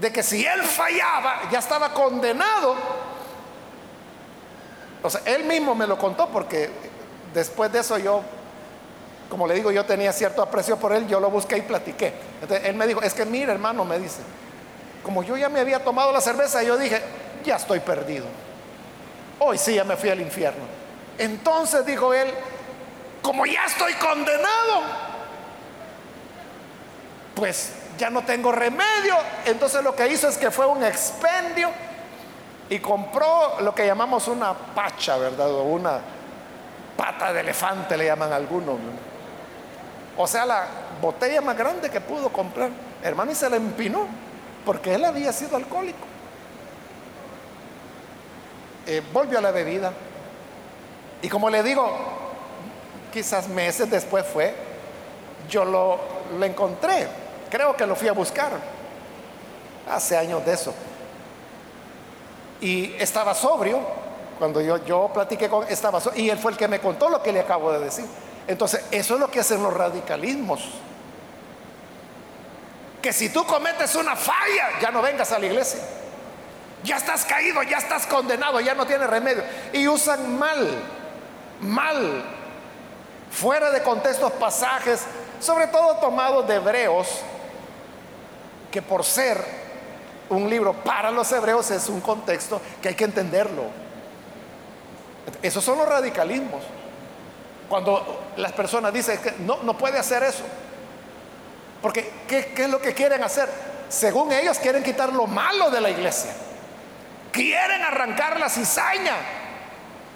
[0.00, 2.74] de que si él fallaba, ya estaba condenado.
[5.02, 6.70] O sea, él mismo me lo contó porque
[7.32, 8.22] después de eso yo
[9.28, 12.12] como le digo, yo tenía cierto aprecio por él, yo lo busqué y platiqué.
[12.40, 14.20] Entonces, él me dijo, es que mire hermano, me dice,
[15.02, 17.02] como yo ya me había tomado la cerveza, yo dije,
[17.44, 18.26] ya estoy perdido.
[19.38, 20.64] Hoy sí ya me fui al infierno.
[21.18, 22.28] Entonces dijo él,
[23.22, 24.82] como ya estoy condenado,
[27.34, 29.16] pues ya no tengo remedio.
[29.44, 31.70] Entonces lo que hizo es que fue un expendio
[32.68, 35.50] y compró lo que llamamos una pacha, ¿verdad?
[35.50, 36.00] O una
[36.96, 38.78] pata de elefante le llaman algunos.
[40.16, 40.66] O sea, la
[41.00, 42.70] botella más grande que pudo comprar,
[43.02, 44.06] hermano, y se la empinó,
[44.64, 46.06] porque él había sido alcohólico.
[48.86, 49.92] Eh, volvió a la bebida.
[51.22, 51.90] Y como le digo,
[53.12, 54.54] quizás meses después fue,
[55.48, 55.98] yo lo,
[56.38, 57.08] lo encontré,
[57.50, 58.52] creo que lo fui a buscar,
[59.90, 60.74] hace años de eso.
[62.60, 63.80] Y estaba sobrio,
[64.38, 67.22] cuando yo, yo platiqué con, estaba sobrio, y él fue el que me contó lo
[67.22, 68.04] que le acabo de decir.
[68.46, 70.62] Entonces, eso es lo que hacen los radicalismos.
[73.00, 75.80] Que si tú cometes una falla, ya no vengas a la iglesia.
[76.82, 79.42] Ya estás caído, ya estás condenado, ya no tiene remedio.
[79.72, 80.82] Y usan mal,
[81.60, 82.22] mal,
[83.30, 85.02] fuera de contextos pasajes,
[85.40, 87.20] sobre todo tomados de hebreos,
[88.70, 89.42] que por ser
[90.28, 93.64] un libro para los hebreos es un contexto que hay que entenderlo.
[95.42, 96.62] Esos son los radicalismos.
[97.68, 100.44] Cuando las personas dicen que no, no puede hacer eso.
[101.82, 103.48] Porque ¿qué, ¿qué es lo que quieren hacer?
[103.88, 106.32] Según ellos quieren quitar lo malo de la iglesia.
[107.32, 109.16] Quieren arrancar la cizaña.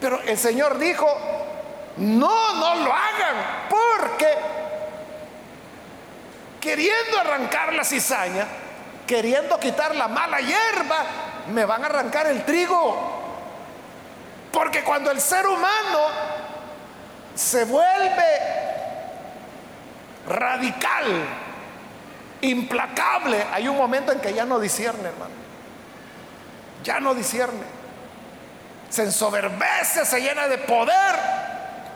[0.01, 1.07] Pero el Señor dijo,
[1.99, 4.29] no, no lo hagan, porque
[6.61, 8.47] queriendo arrancar la cizaña,
[9.07, 11.05] queriendo quitar la mala hierba,
[11.53, 13.17] me van a arrancar el trigo.
[14.53, 16.38] Porque cuando el ser humano
[17.39, 18.41] se vuelve
[20.26, 21.24] radical,
[22.41, 25.49] implacable, hay un momento en que ya no discierne, hermano
[26.82, 27.78] ya no discierne.
[28.89, 31.14] Se ensoberbece, se llena de poder,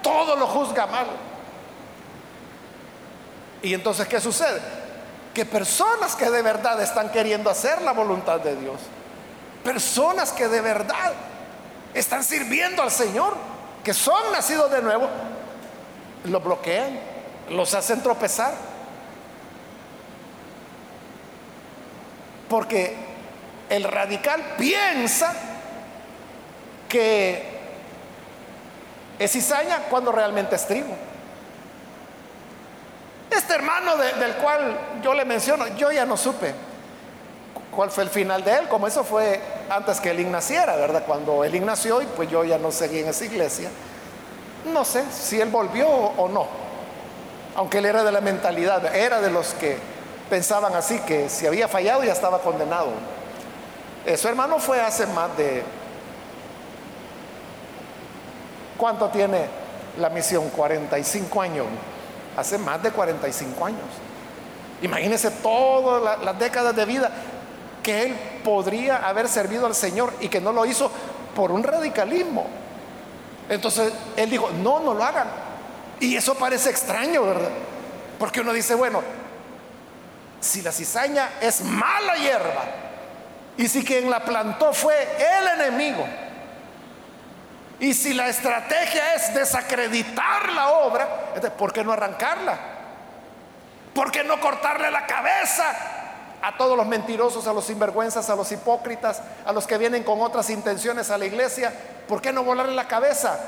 [0.02, 1.06] todo lo juzga mal.
[3.62, 4.60] Y entonces, ¿qué sucede?
[5.32, 8.80] Que personas que de verdad están queriendo hacer la voluntad de Dios,
[9.64, 11.12] personas que de verdad
[11.94, 13.34] están sirviendo al Señor,
[13.82, 15.08] que son nacidos de nuevo,
[16.24, 16.98] lo bloquean,
[17.50, 18.52] los hacen tropezar.
[22.48, 22.94] Porque
[23.68, 25.32] el radical piensa
[26.88, 27.42] que
[29.18, 30.94] es cizaña cuando realmente es trigo.
[33.30, 36.52] Este hermano del cual yo le menciono, yo ya no supe
[37.74, 41.04] cuál fue el final de él, como eso fue antes que él naciera, ¿verdad?
[41.06, 43.70] Cuando él nació y pues yo ya no seguí en esa iglesia.
[44.64, 46.46] No sé si él volvió o no,
[47.56, 49.76] aunque él era de la mentalidad, era de los que
[50.30, 52.88] pensaban así, que si había fallado ya estaba condenado.
[54.06, 55.62] Eh, su hermano fue hace más de...
[58.76, 59.46] ¿Cuánto tiene
[59.98, 60.48] la misión?
[60.50, 61.66] 45 años.
[62.36, 63.80] Hace más de 45 años.
[64.80, 67.10] Imagínese todas las décadas de vida
[67.82, 70.90] que él podría haber servido al Señor y que no lo hizo
[71.34, 72.46] por un radicalismo.
[73.48, 75.28] Entonces él dijo, no, no lo hagan.
[76.00, 77.50] Y eso parece extraño, ¿verdad?
[78.18, 79.02] Porque uno dice, bueno,
[80.40, 82.64] si la cizaña es mala hierba,
[83.56, 86.04] y si quien la plantó fue el enemigo,
[87.78, 92.58] y si la estrategia es desacreditar la obra, ¿por qué no arrancarla?
[93.92, 95.64] ¿Por qué no cortarle la cabeza
[96.42, 100.20] a todos los mentirosos, a los sinvergüenzas, a los hipócritas, a los que vienen con
[100.20, 101.72] otras intenciones a la iglesia?
[102.08, 103.38] ¿Por qué no volarle la cabeza?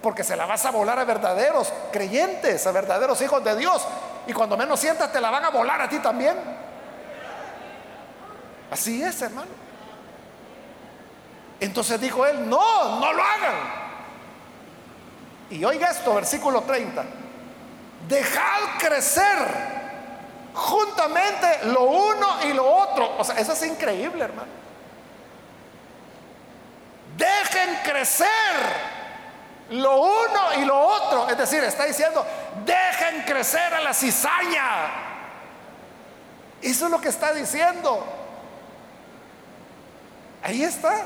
[0.00, 3.84] Porque se la vas a volar a verdaderos creyentes, a verdaderos hijos de Dios.
[4.26, 6.36] Y cuando menos sientas, te la van a volar a ti también.
[8.70, 9.50] Así es, hermano.
[11.60, 13.54] Entonces dijo él, no, no lo hagan.
[15.50, 17.04] Y oiga esto, versículo 30.
[18.08, 19.38] Dejad crecer
[20.54, 23.03] juntamente lo uno y lo otro.
[23.18, 24.48] O sea, eso es increíble, hermano.
[27.16, 28.28] Dejen crecer
[29.70, 31.28] lo uno y lo otro.
[31.28, 32.26] Es decir, está diciendo,
[32.64, 35.14] dejen crecer a la cizaña.
[36.60, 38.04] Eso es lo que está diciendo.
[40.42, 41.02] Ahí está.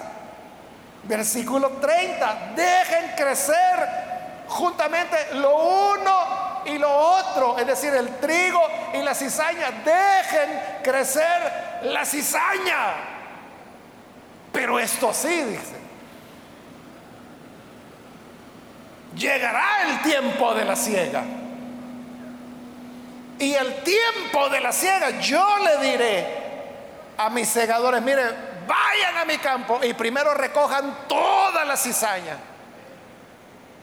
[1.05, 2.53] Versículo 30.
[2.57, 4.09] Dejen crecer
[4.49, 7.59] juntamente lo uno y lo otro.
[7.59, 8.61] Es decir, el trigo
[8.95, 9.71] y la cizaña.
[9.85, 12.95] Dejen crecer la cizaña.
[14.53, 15.79] Pero esto sí, dice.
[19.15, 21.25] Llegará el tiempo de la siega.
[23.39, 26.39] Y el tiempo de la siega, yo le diré
[27.17, 28.23] a mis segadores, mire,
[28.67, 32.37] vayan a mi campo y primero recojan toda la cizaña,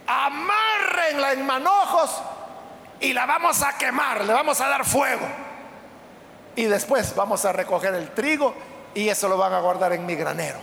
[0.07, 2.21] amárrenla en manojos
[2.99, 5.44] y la vamos a quemar, le vamos a dar fuego.
[6.55, 8.53] Y después vamos a recoger el trigo
[8.93, 10.59] y eso lo van a guardar en mi granero.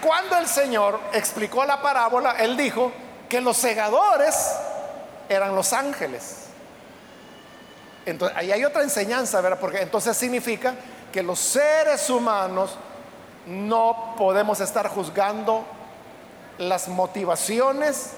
[0.00, 2.92] Cuando el Señor explicó la parábola, Él dijo
[3.28, 4.54] que los segadores
[5.28, 6.44] eran los ángeles.
[8.06, 9.58] Entonces, ahí hay otra enseñanza, ¿verdad?
[9.58, 10.74] Porque entonces significa
[11.10, 12.76] que los seres humanos
[13.46, 15.64] no podemos estar juzgando
[16.58, 18.10] las motivaciones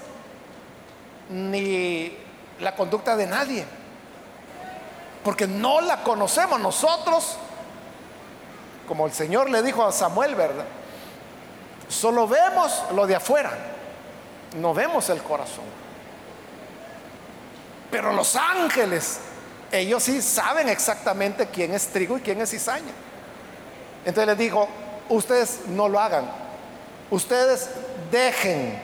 [1.30, 2.16] ni
[2.60, 3.64] la conducta de nadie,
[5.24, 7.36] porque no la conocemos nosotros,
[8.86, 10.64] como el Señor le dijo a Samuel, ¿verdad?
[11.88, 13.50] Solo vemos lo de afuera,
[14.56, 15.64] no vemos el corazón.
[17.90, 19.18] Pero los ángeles,
[19.72, 22.92] ellos sí saben exactamente quién es trigo y quién es cizaña.
[24.04, 24.68] Entonces les dijo,
[25.08, 26.30] ustedes no lo hagan,
[27.10, 27.70] ustedes
[28.16, 28.78] dejen,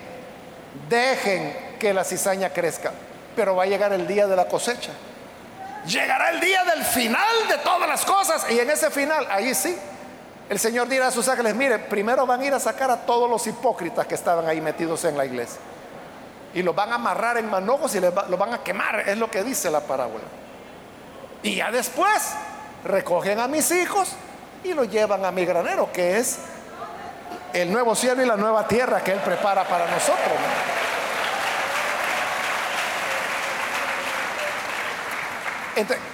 [0.88, 2.92] dejen que la cizaña crezca,
[3.34, 4.92] pero va a llegar el día de la cosecha.
[5.86, 9.76] Llegará el día del final de todas las cosas y en ese final, ahí sí,
[10.48, 13.28] el Señor dirá a sus ángeles, mire, primero van a ir a sacar a todos
[13.28, 15.58] los hipócritas que estaban ahí metidos en la iglesia.
[16.54, 19.42] Y los van a amarrar en manojos y los van a quemar, es lo que
[19.42, 20.24] dice la parábola.
[21.42, 22.34] Y ya después
[22.84, 24.10] recogen a mis hijos
[24.62, 26.38] y los llevan a mi granero, que es
[27.53, 30.38] el nuevo cielo y la nueva tierra que Él prepara para nosotros.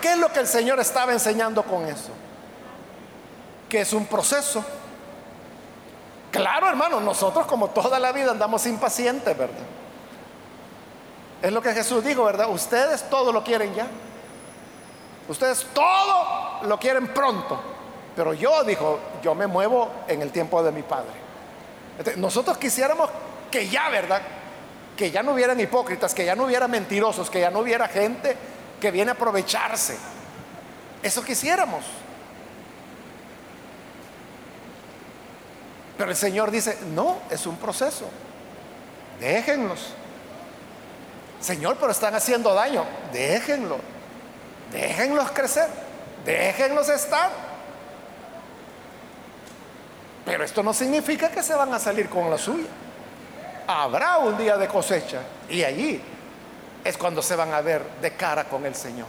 [0.00, 2.10] ¿qué es lo que el Señor estaba enseñando con eso?
[3.68, 4.64] Que es un proceso.
[6.30, 9.56] Claro, hermano, nosotros como toda la vida andamos impacientes, ¿verdad?
[11.42, 12.48] Es lo que Jesús dijo, ¿verdad?
[12.50, 13.86] Ustedes todo lo quieren ya.
[15.28, 17.60] Ustedes todo lo quieren pronto.
[18.16, 21.27] Pero yo, dijo, yo me muevo en el tiempo de mi Padre.
[22.16, 23.10] Nosotros quisiéramos
[23.50, 24.22] que ya, ¿verdad?
[24.96, 28.36] Que ya no hubieran hipócritas, que ya no hubiera mentirosos, que ya no hubiera gente
[28.80, 29.96] que viene a aprovecharse.
[31.02, 31.84] Eso quisiéramos.
[35.96, 38.08] Pero el Señor dice, no, es un proceso.
[39.18, 39.88] Déjenlos.
[41.40, 42.84] Señor, pero están haciendo daño.
[43.12, 43.78] Déjenlo.
[44.72, 45.68] Déjenlos crecer.
[46.24, 47.47] Déjenlos estar.
[50.28, 52.68] Pero esto no significa que se van a salir con la suya.
[53.66, 56.00] Habrá un día de cosecha y allí
[56.84, 59.06] es cuando se van a ver de cara con el Señor.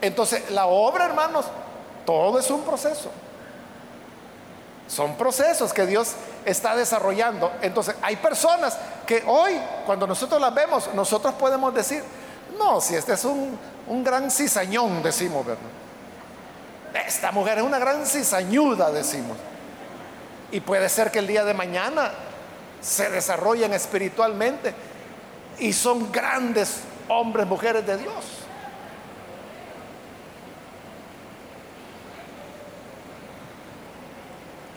[0.00, 1.46] Entonces, la obra, hermanos,
[2.06, 3.10] todo es un proceso.
[4.88, 7.52] Son procesos que Dios está desarrollando.
[7.62, 12.02] Entonces, hay personas que hoy, cuando nosotros las vemos, nosotros podemos decir,
[12.58, 15.62] no, si este es un, un gran cizañón, decimos, ¿verdad?
[17.06, 19.36] Esta mujer es una gran cizañuda, decimos.
[20.52, 22.10] Y puede ser que el día de mañana
[22.80, 24.74] se desarrollen espiritualmente
[25.58, 28.24] y son grandes hombres, mujeres de Dios.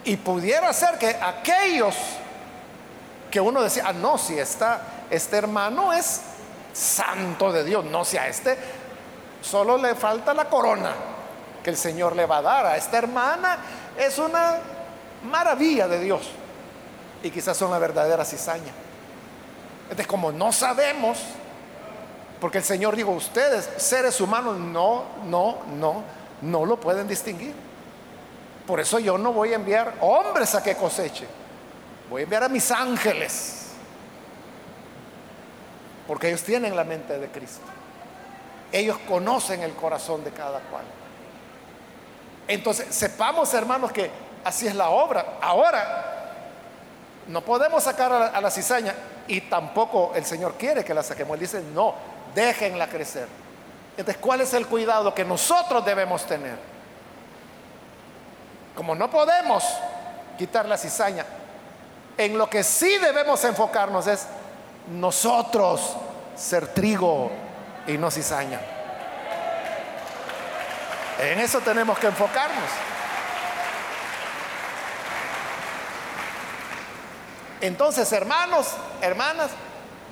[0.06, 1.96] Y pudiera ser que aquellos
[3.32, 6.22] que uno decía, ah, no, si está, este hermano es
[6.74, 8.58] santo de Dios, no, si este
[9.42, 10.92] solo le falta la corona
[11.64, 13.58] que el Señor le va a dar, a esta hermana
[13.98, 14.58] es una
[15.24, 16.30] maravilla de Dios.
[17.22, 18.72] Y quizás son la verdadera cizaña.
[19.84, 21.20] Entonces, como no sabemos,
[22.40, 26.04] porque el Señor dijo, ustedes, seres humanos, no, no, no,
[26.42, 27.54] no lo pueden distinguir.
[28.68, 31.28] Por eso yo no voy a enviar hombres a que cosechen.
[32.10, 33.68] Voy a enviar a mis ángeles.
[36.08, 37.66] Porque ellos tienen la mente de Cristo.
[38.72, 40.84] Ellos conocen el corazón de cada cual.
[42.48, 44.10] Entonces, sepamos, hermanos, que
[44.44, 45.38] así es la obra.
[45.42, 46.14] Ahora,
[47.28, 48.94] no podemos sacar a la, cizaña
[49.28, 51.36] y tampoco el Señor quiere que la saquemos.
[51.36, 51.96] Él dice, no,
[52.36, 53.28] déjenla crecer.
[53.98, 56.58] Entonces, ¿cuál es el cuidado que nosotros debemos tener?
[58.76, 59.64] Como no podemos
[60.38, 61.26] quitar la cizaña,
[62.18, 64.28] en lo que sí debemos enfocarnos es
[64.92, 65.96] nosotros
[66.36, 67.32] ser trigo
[67.88, 68.60] y no cizaña.
[71.20, 72.70] En eso tenemos que enfocarnos.
[77.64, 78.68] Entonces, hermanos,
[79.02, 79.50] hermanas,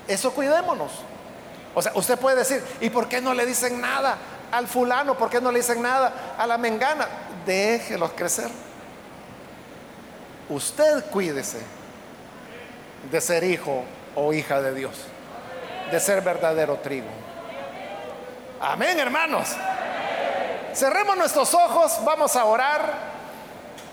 [0.07, 0.89] eso cuidémonos.
[1.75, 4.15] O sea, usted puede decir, ¿y por qué no le dicen nada
[4.53, 5.17] al fulano?
[5.17, 7.09] ¿Por qué no le dicen nada a la mengana?
[7.45, 8.49] Déjelos crecer.
[10.47, 11.59] Usted cuídese
[13.11, 13.83] de ser hijo
[14.15, 14.95] o hija de Dios,
[15.91, 17.09] de ser verdadero trigo.
[18.61, 19.49] Amén, hermanos.
[20.73, 23.11] Cerremos nuestros ojos, vamos a orar.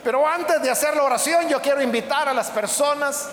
[0.05, 3.29] Pero antes de hacer la oración, yo quiero invitar a las personas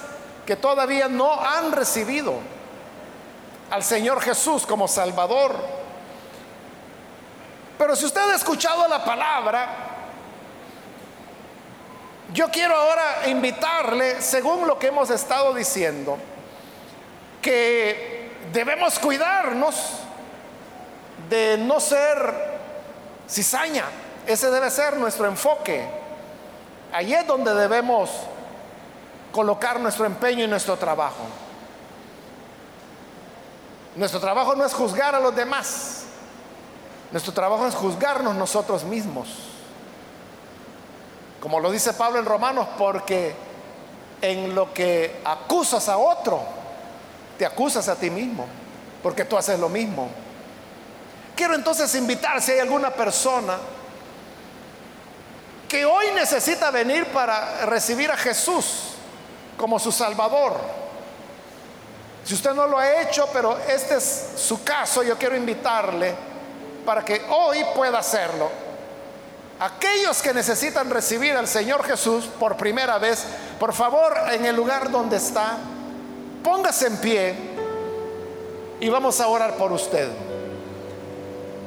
[0.46, 2.36] que todavía no han recibido
[3.72, 5.56] al Señor Jesús como Salvador.
[7.78, 9.68] Pero si usted ha escuchado la palabra,
[12.34, 16.18] yo quiero ahora invitarle, según lo que hemos estado diciendo,
[17.42, 19.76] que debemos cuidarnos
[21.30, 22.34] de no ser
[23.28, 23.86] cizaña.
[24.26, 25.88] Ese debe ser nuestro enfoque
[26.96, 28.10] Allí es donde debemos
[29.36, 31.26] colocar nuestro empeño y nuestro trabajo.
[33.98, 36.04] Nuestro trabajo no es juzgar a los demás.
[37.12, 39.28] Nuestro trabajo es juzgarnos nosotros mismos.
[41.42, 43.36] Como lo dice Pablo en Romanos, porque
[44.22, 46.42] en lo que acusas a otro,
[47.38, 48.48] te acusas a ti mismo,
[49.04, 50.08] porque tú haces lo mismo.
[51.36, 53.58] Quiero entonces invitar si hay alguna persona
[55.68, 58.95] que hoy necesita venir para recibir a Jesús
[59.66, 60.54] como su Salvador.
[62.24, 66.14] Si usted no lo ha hecho, pero este es su caso, yo quiero invitarle
[66.86, 68.48] para que hoy pueda hacerlo.
[69.60, 73.26] Aquellos que necesitan recibir al Señor Jesús por primera vez,
[73.60, 75.58] por favor, en el lugar donde está,
[76.44, 77.36] póngase en pie
[78.80, 80.12] y vamos a orar por usted.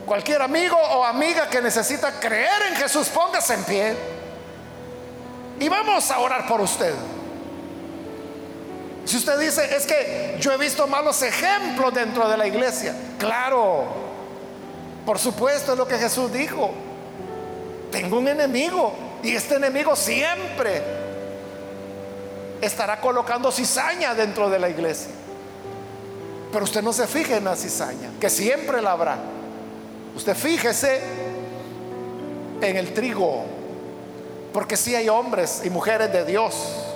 [0.06, 3.96] Cualquier amigo o amiga que necesita creer en Jesús, póngase en pie
[5.58, 6.94] y vamos a orar por usted.
[9.08, 13.86] Si usted dice, es que yo he visto malos ejemplos dentro de la iglesia, claro,
[15.06, 16.70] por supuesto es lo que Jesús dijo.
[17.90, 18.92] Tengo un enemigo
[19.22, 20.82] y este enemigo siempre
[22.60, 25.12] estará colocando cizaña dentro de la iglesia.
[26.52, 29.16] Pero usted no se fije en la cizaña, que siempre la habrá.
[30.14, 31.00] Usted fíjese
[32.60, 33.46] en el trigo,
[34.52, 36.87] porque si hay hombres y mujeres de Dios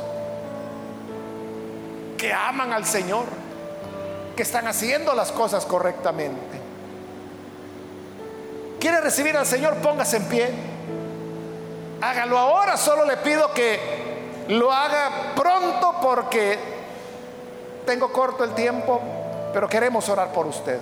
[2.22, 3.24] que aman al Señor,
[4.36, 6.56] que están haciendo las cosas correctamente.
[8.78, 9.74] ¿Quiere recibir al Señor?
[9.78, 10.50] Póngase en pie.
[12.00, 16.60] Hágalo ahora, solo le pido que lo haga pronto porque
[17.84, 19.00] tengo corto el tiempo,
[19.52, 20.78] pero queremos orar por usted.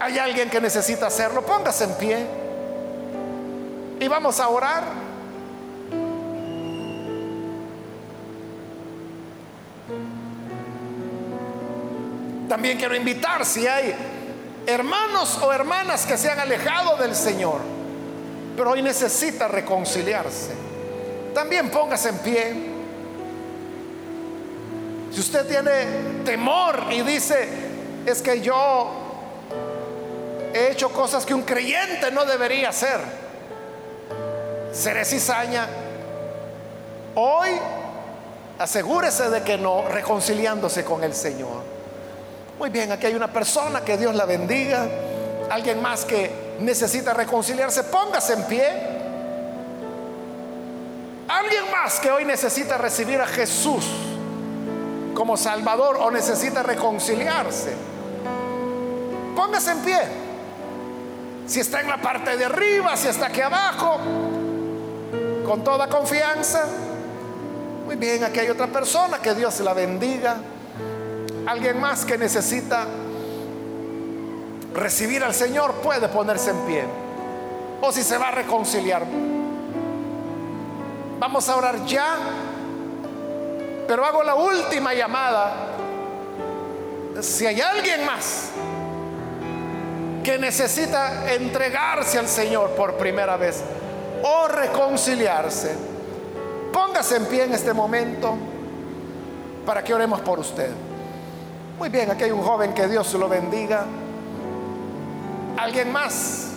[0.00, 1.42] ¿Hay alguien que necesita hacerlo?
[1.42, 2.26] Póngase en pie.
[4.00, 4.84] Y vamos a orar.
[12.48, 13.94] También quiero invitar si hay
[14.66, 17.60] hermanos o hermanas que se han alejado del Señor,
[18.56, 20.52] pero hoy necesita reconciliarse.
[21.34, 22.52] También póngase en pie.
[25.12, 27.48] Si usted tiene temor y dice,
[28.06, 28.90] es que yo
[30.54, 33.00] he hecho cosas que un creyente no debería hacer,
[34.72, 35.66] seré cizaña.
[37.14, 37.50] Hoy
[38.58, 41.77] asegúrese de que no, reconciliándose con el Señor.
[42.58, 44.88] Muy bien, aquí hay una persona, que Dios la bendiga.
[45.48, 48.68] Alguien más que necesita reconciliarse, póngase en pie.
[51.28, 53.84] Alguien más que hoy necesita recibir a Jesús
[55.14, 57.74] como Salvador o necesita reconciliarse.
[59.36, 60.00] Póngase en pie.
[61.46, 63.98] Si está en la parte de arriba, si está aquí abajo,
[65.46, 66.64] con toda confianza.
[67.86, 70.38] Muy bien, aquí hay otra persona, que Dios la bendiga.
[71.48, 72.84] Alguien más que necesita
[74.74, 76.84] recibir al Señor puede ponerse en pie.
[77.80, 79.02] O si se va a reconciliar.
[81.18, 82.16] Vamos a orar ya.
[83.86, 85.54] Pero hago la última llamada.
[87.22, 88.50] Si hay alguien más
[90.22, 93.62] que necesita entregarse al Señor por primera vez
[94.22, 95.74] o reconciliarse,
[96.74, 98.36] póngase en pie en este momento
[99.64, 100.87] para que oremos por usted.
[101.78, 103.84] Muy bien, aquí hay un joven que Dios lo bendiga.
[105.56, 106.48] ¿Alguien más?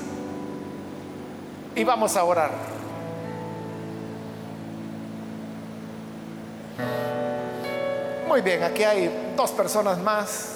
[1.76, 2.50] Y vamos a orar.
[8.28, 10.56] Muy bien, aquí hay dos personas más.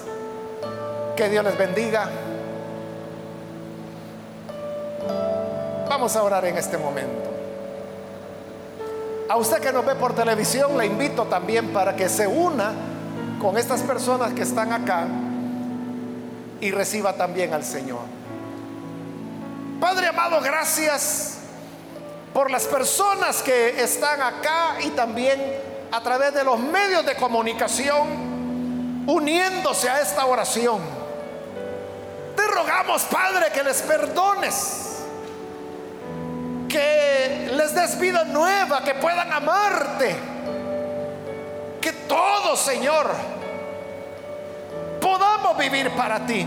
[1.16, 2.10] Que Dios les bendiga.
[5.88, 7.30] Vamos a orar en este momento.
[9.30, 12.95] A usted que nos ve por televisión, le invito también para que se una
[13.40, 15.06] con estas personas que están acá
[16.62, 18.02] y reciba también al Señor.
[19.80, 21.38] Padre amado, gracias
[22.34, 25.40] por las personas que están acá y también
[25.92, 30.82] a través de los medios de comunicación uniéndose a esta oración.
[32.36, 35.04] Te rogamos, Padre, que les perdones,
[36.68, 40.16] que les des vida nueva, que puedan amarte,
[41.86, 43.12] que todo, Señor,
[45.00, 46.44] podamos vivir para ti.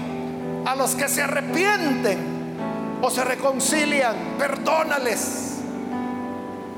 [0.67, 5.59] A los que se arrepienten o se reconcilian, perdónales.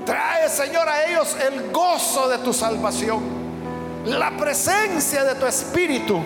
[0.05, 3.23] Trae, Señor, a ellos el gozo de tu salvación,
[4.05, 6.21] la presencia de tu Espíritu,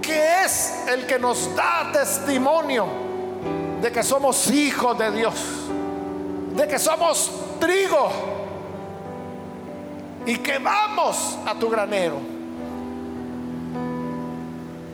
[0.00, 2.86] que es el que nos da testimonio
[3.82, 5.34] de que somos hijos de Dios,
[6.56, 8.31] de que somos trigo
[10.26, 12.18] y que vamos a tu granero.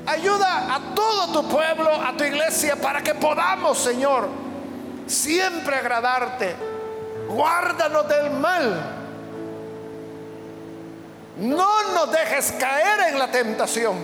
[0.06, 4.28] Ayuda a todo tu pueblo, a tu iglesia, para que podamos, Señor,
[5.06, 6.56] siempre agradarte.
[7.28, 8.94] Guárdanos del mal.
[11.36, 13.96] No nos dejes caer en la tentación.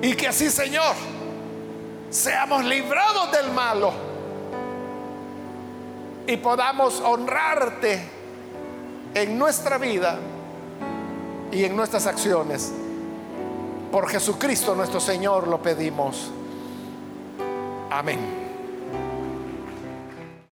[0.00, 0.94] Y que así, Señor,
[2.10, 3.92] seamos librados del malo
[6.26, 8.11] y podamos honrarte
[9.14, 10.18] en nuestra vida
[11.50, 12.72] y en nuestras acciones.
[13.90, 16.30] Por Jesucristo nuestro Señor lo pedimos.
[17.90, 18.41] Amén.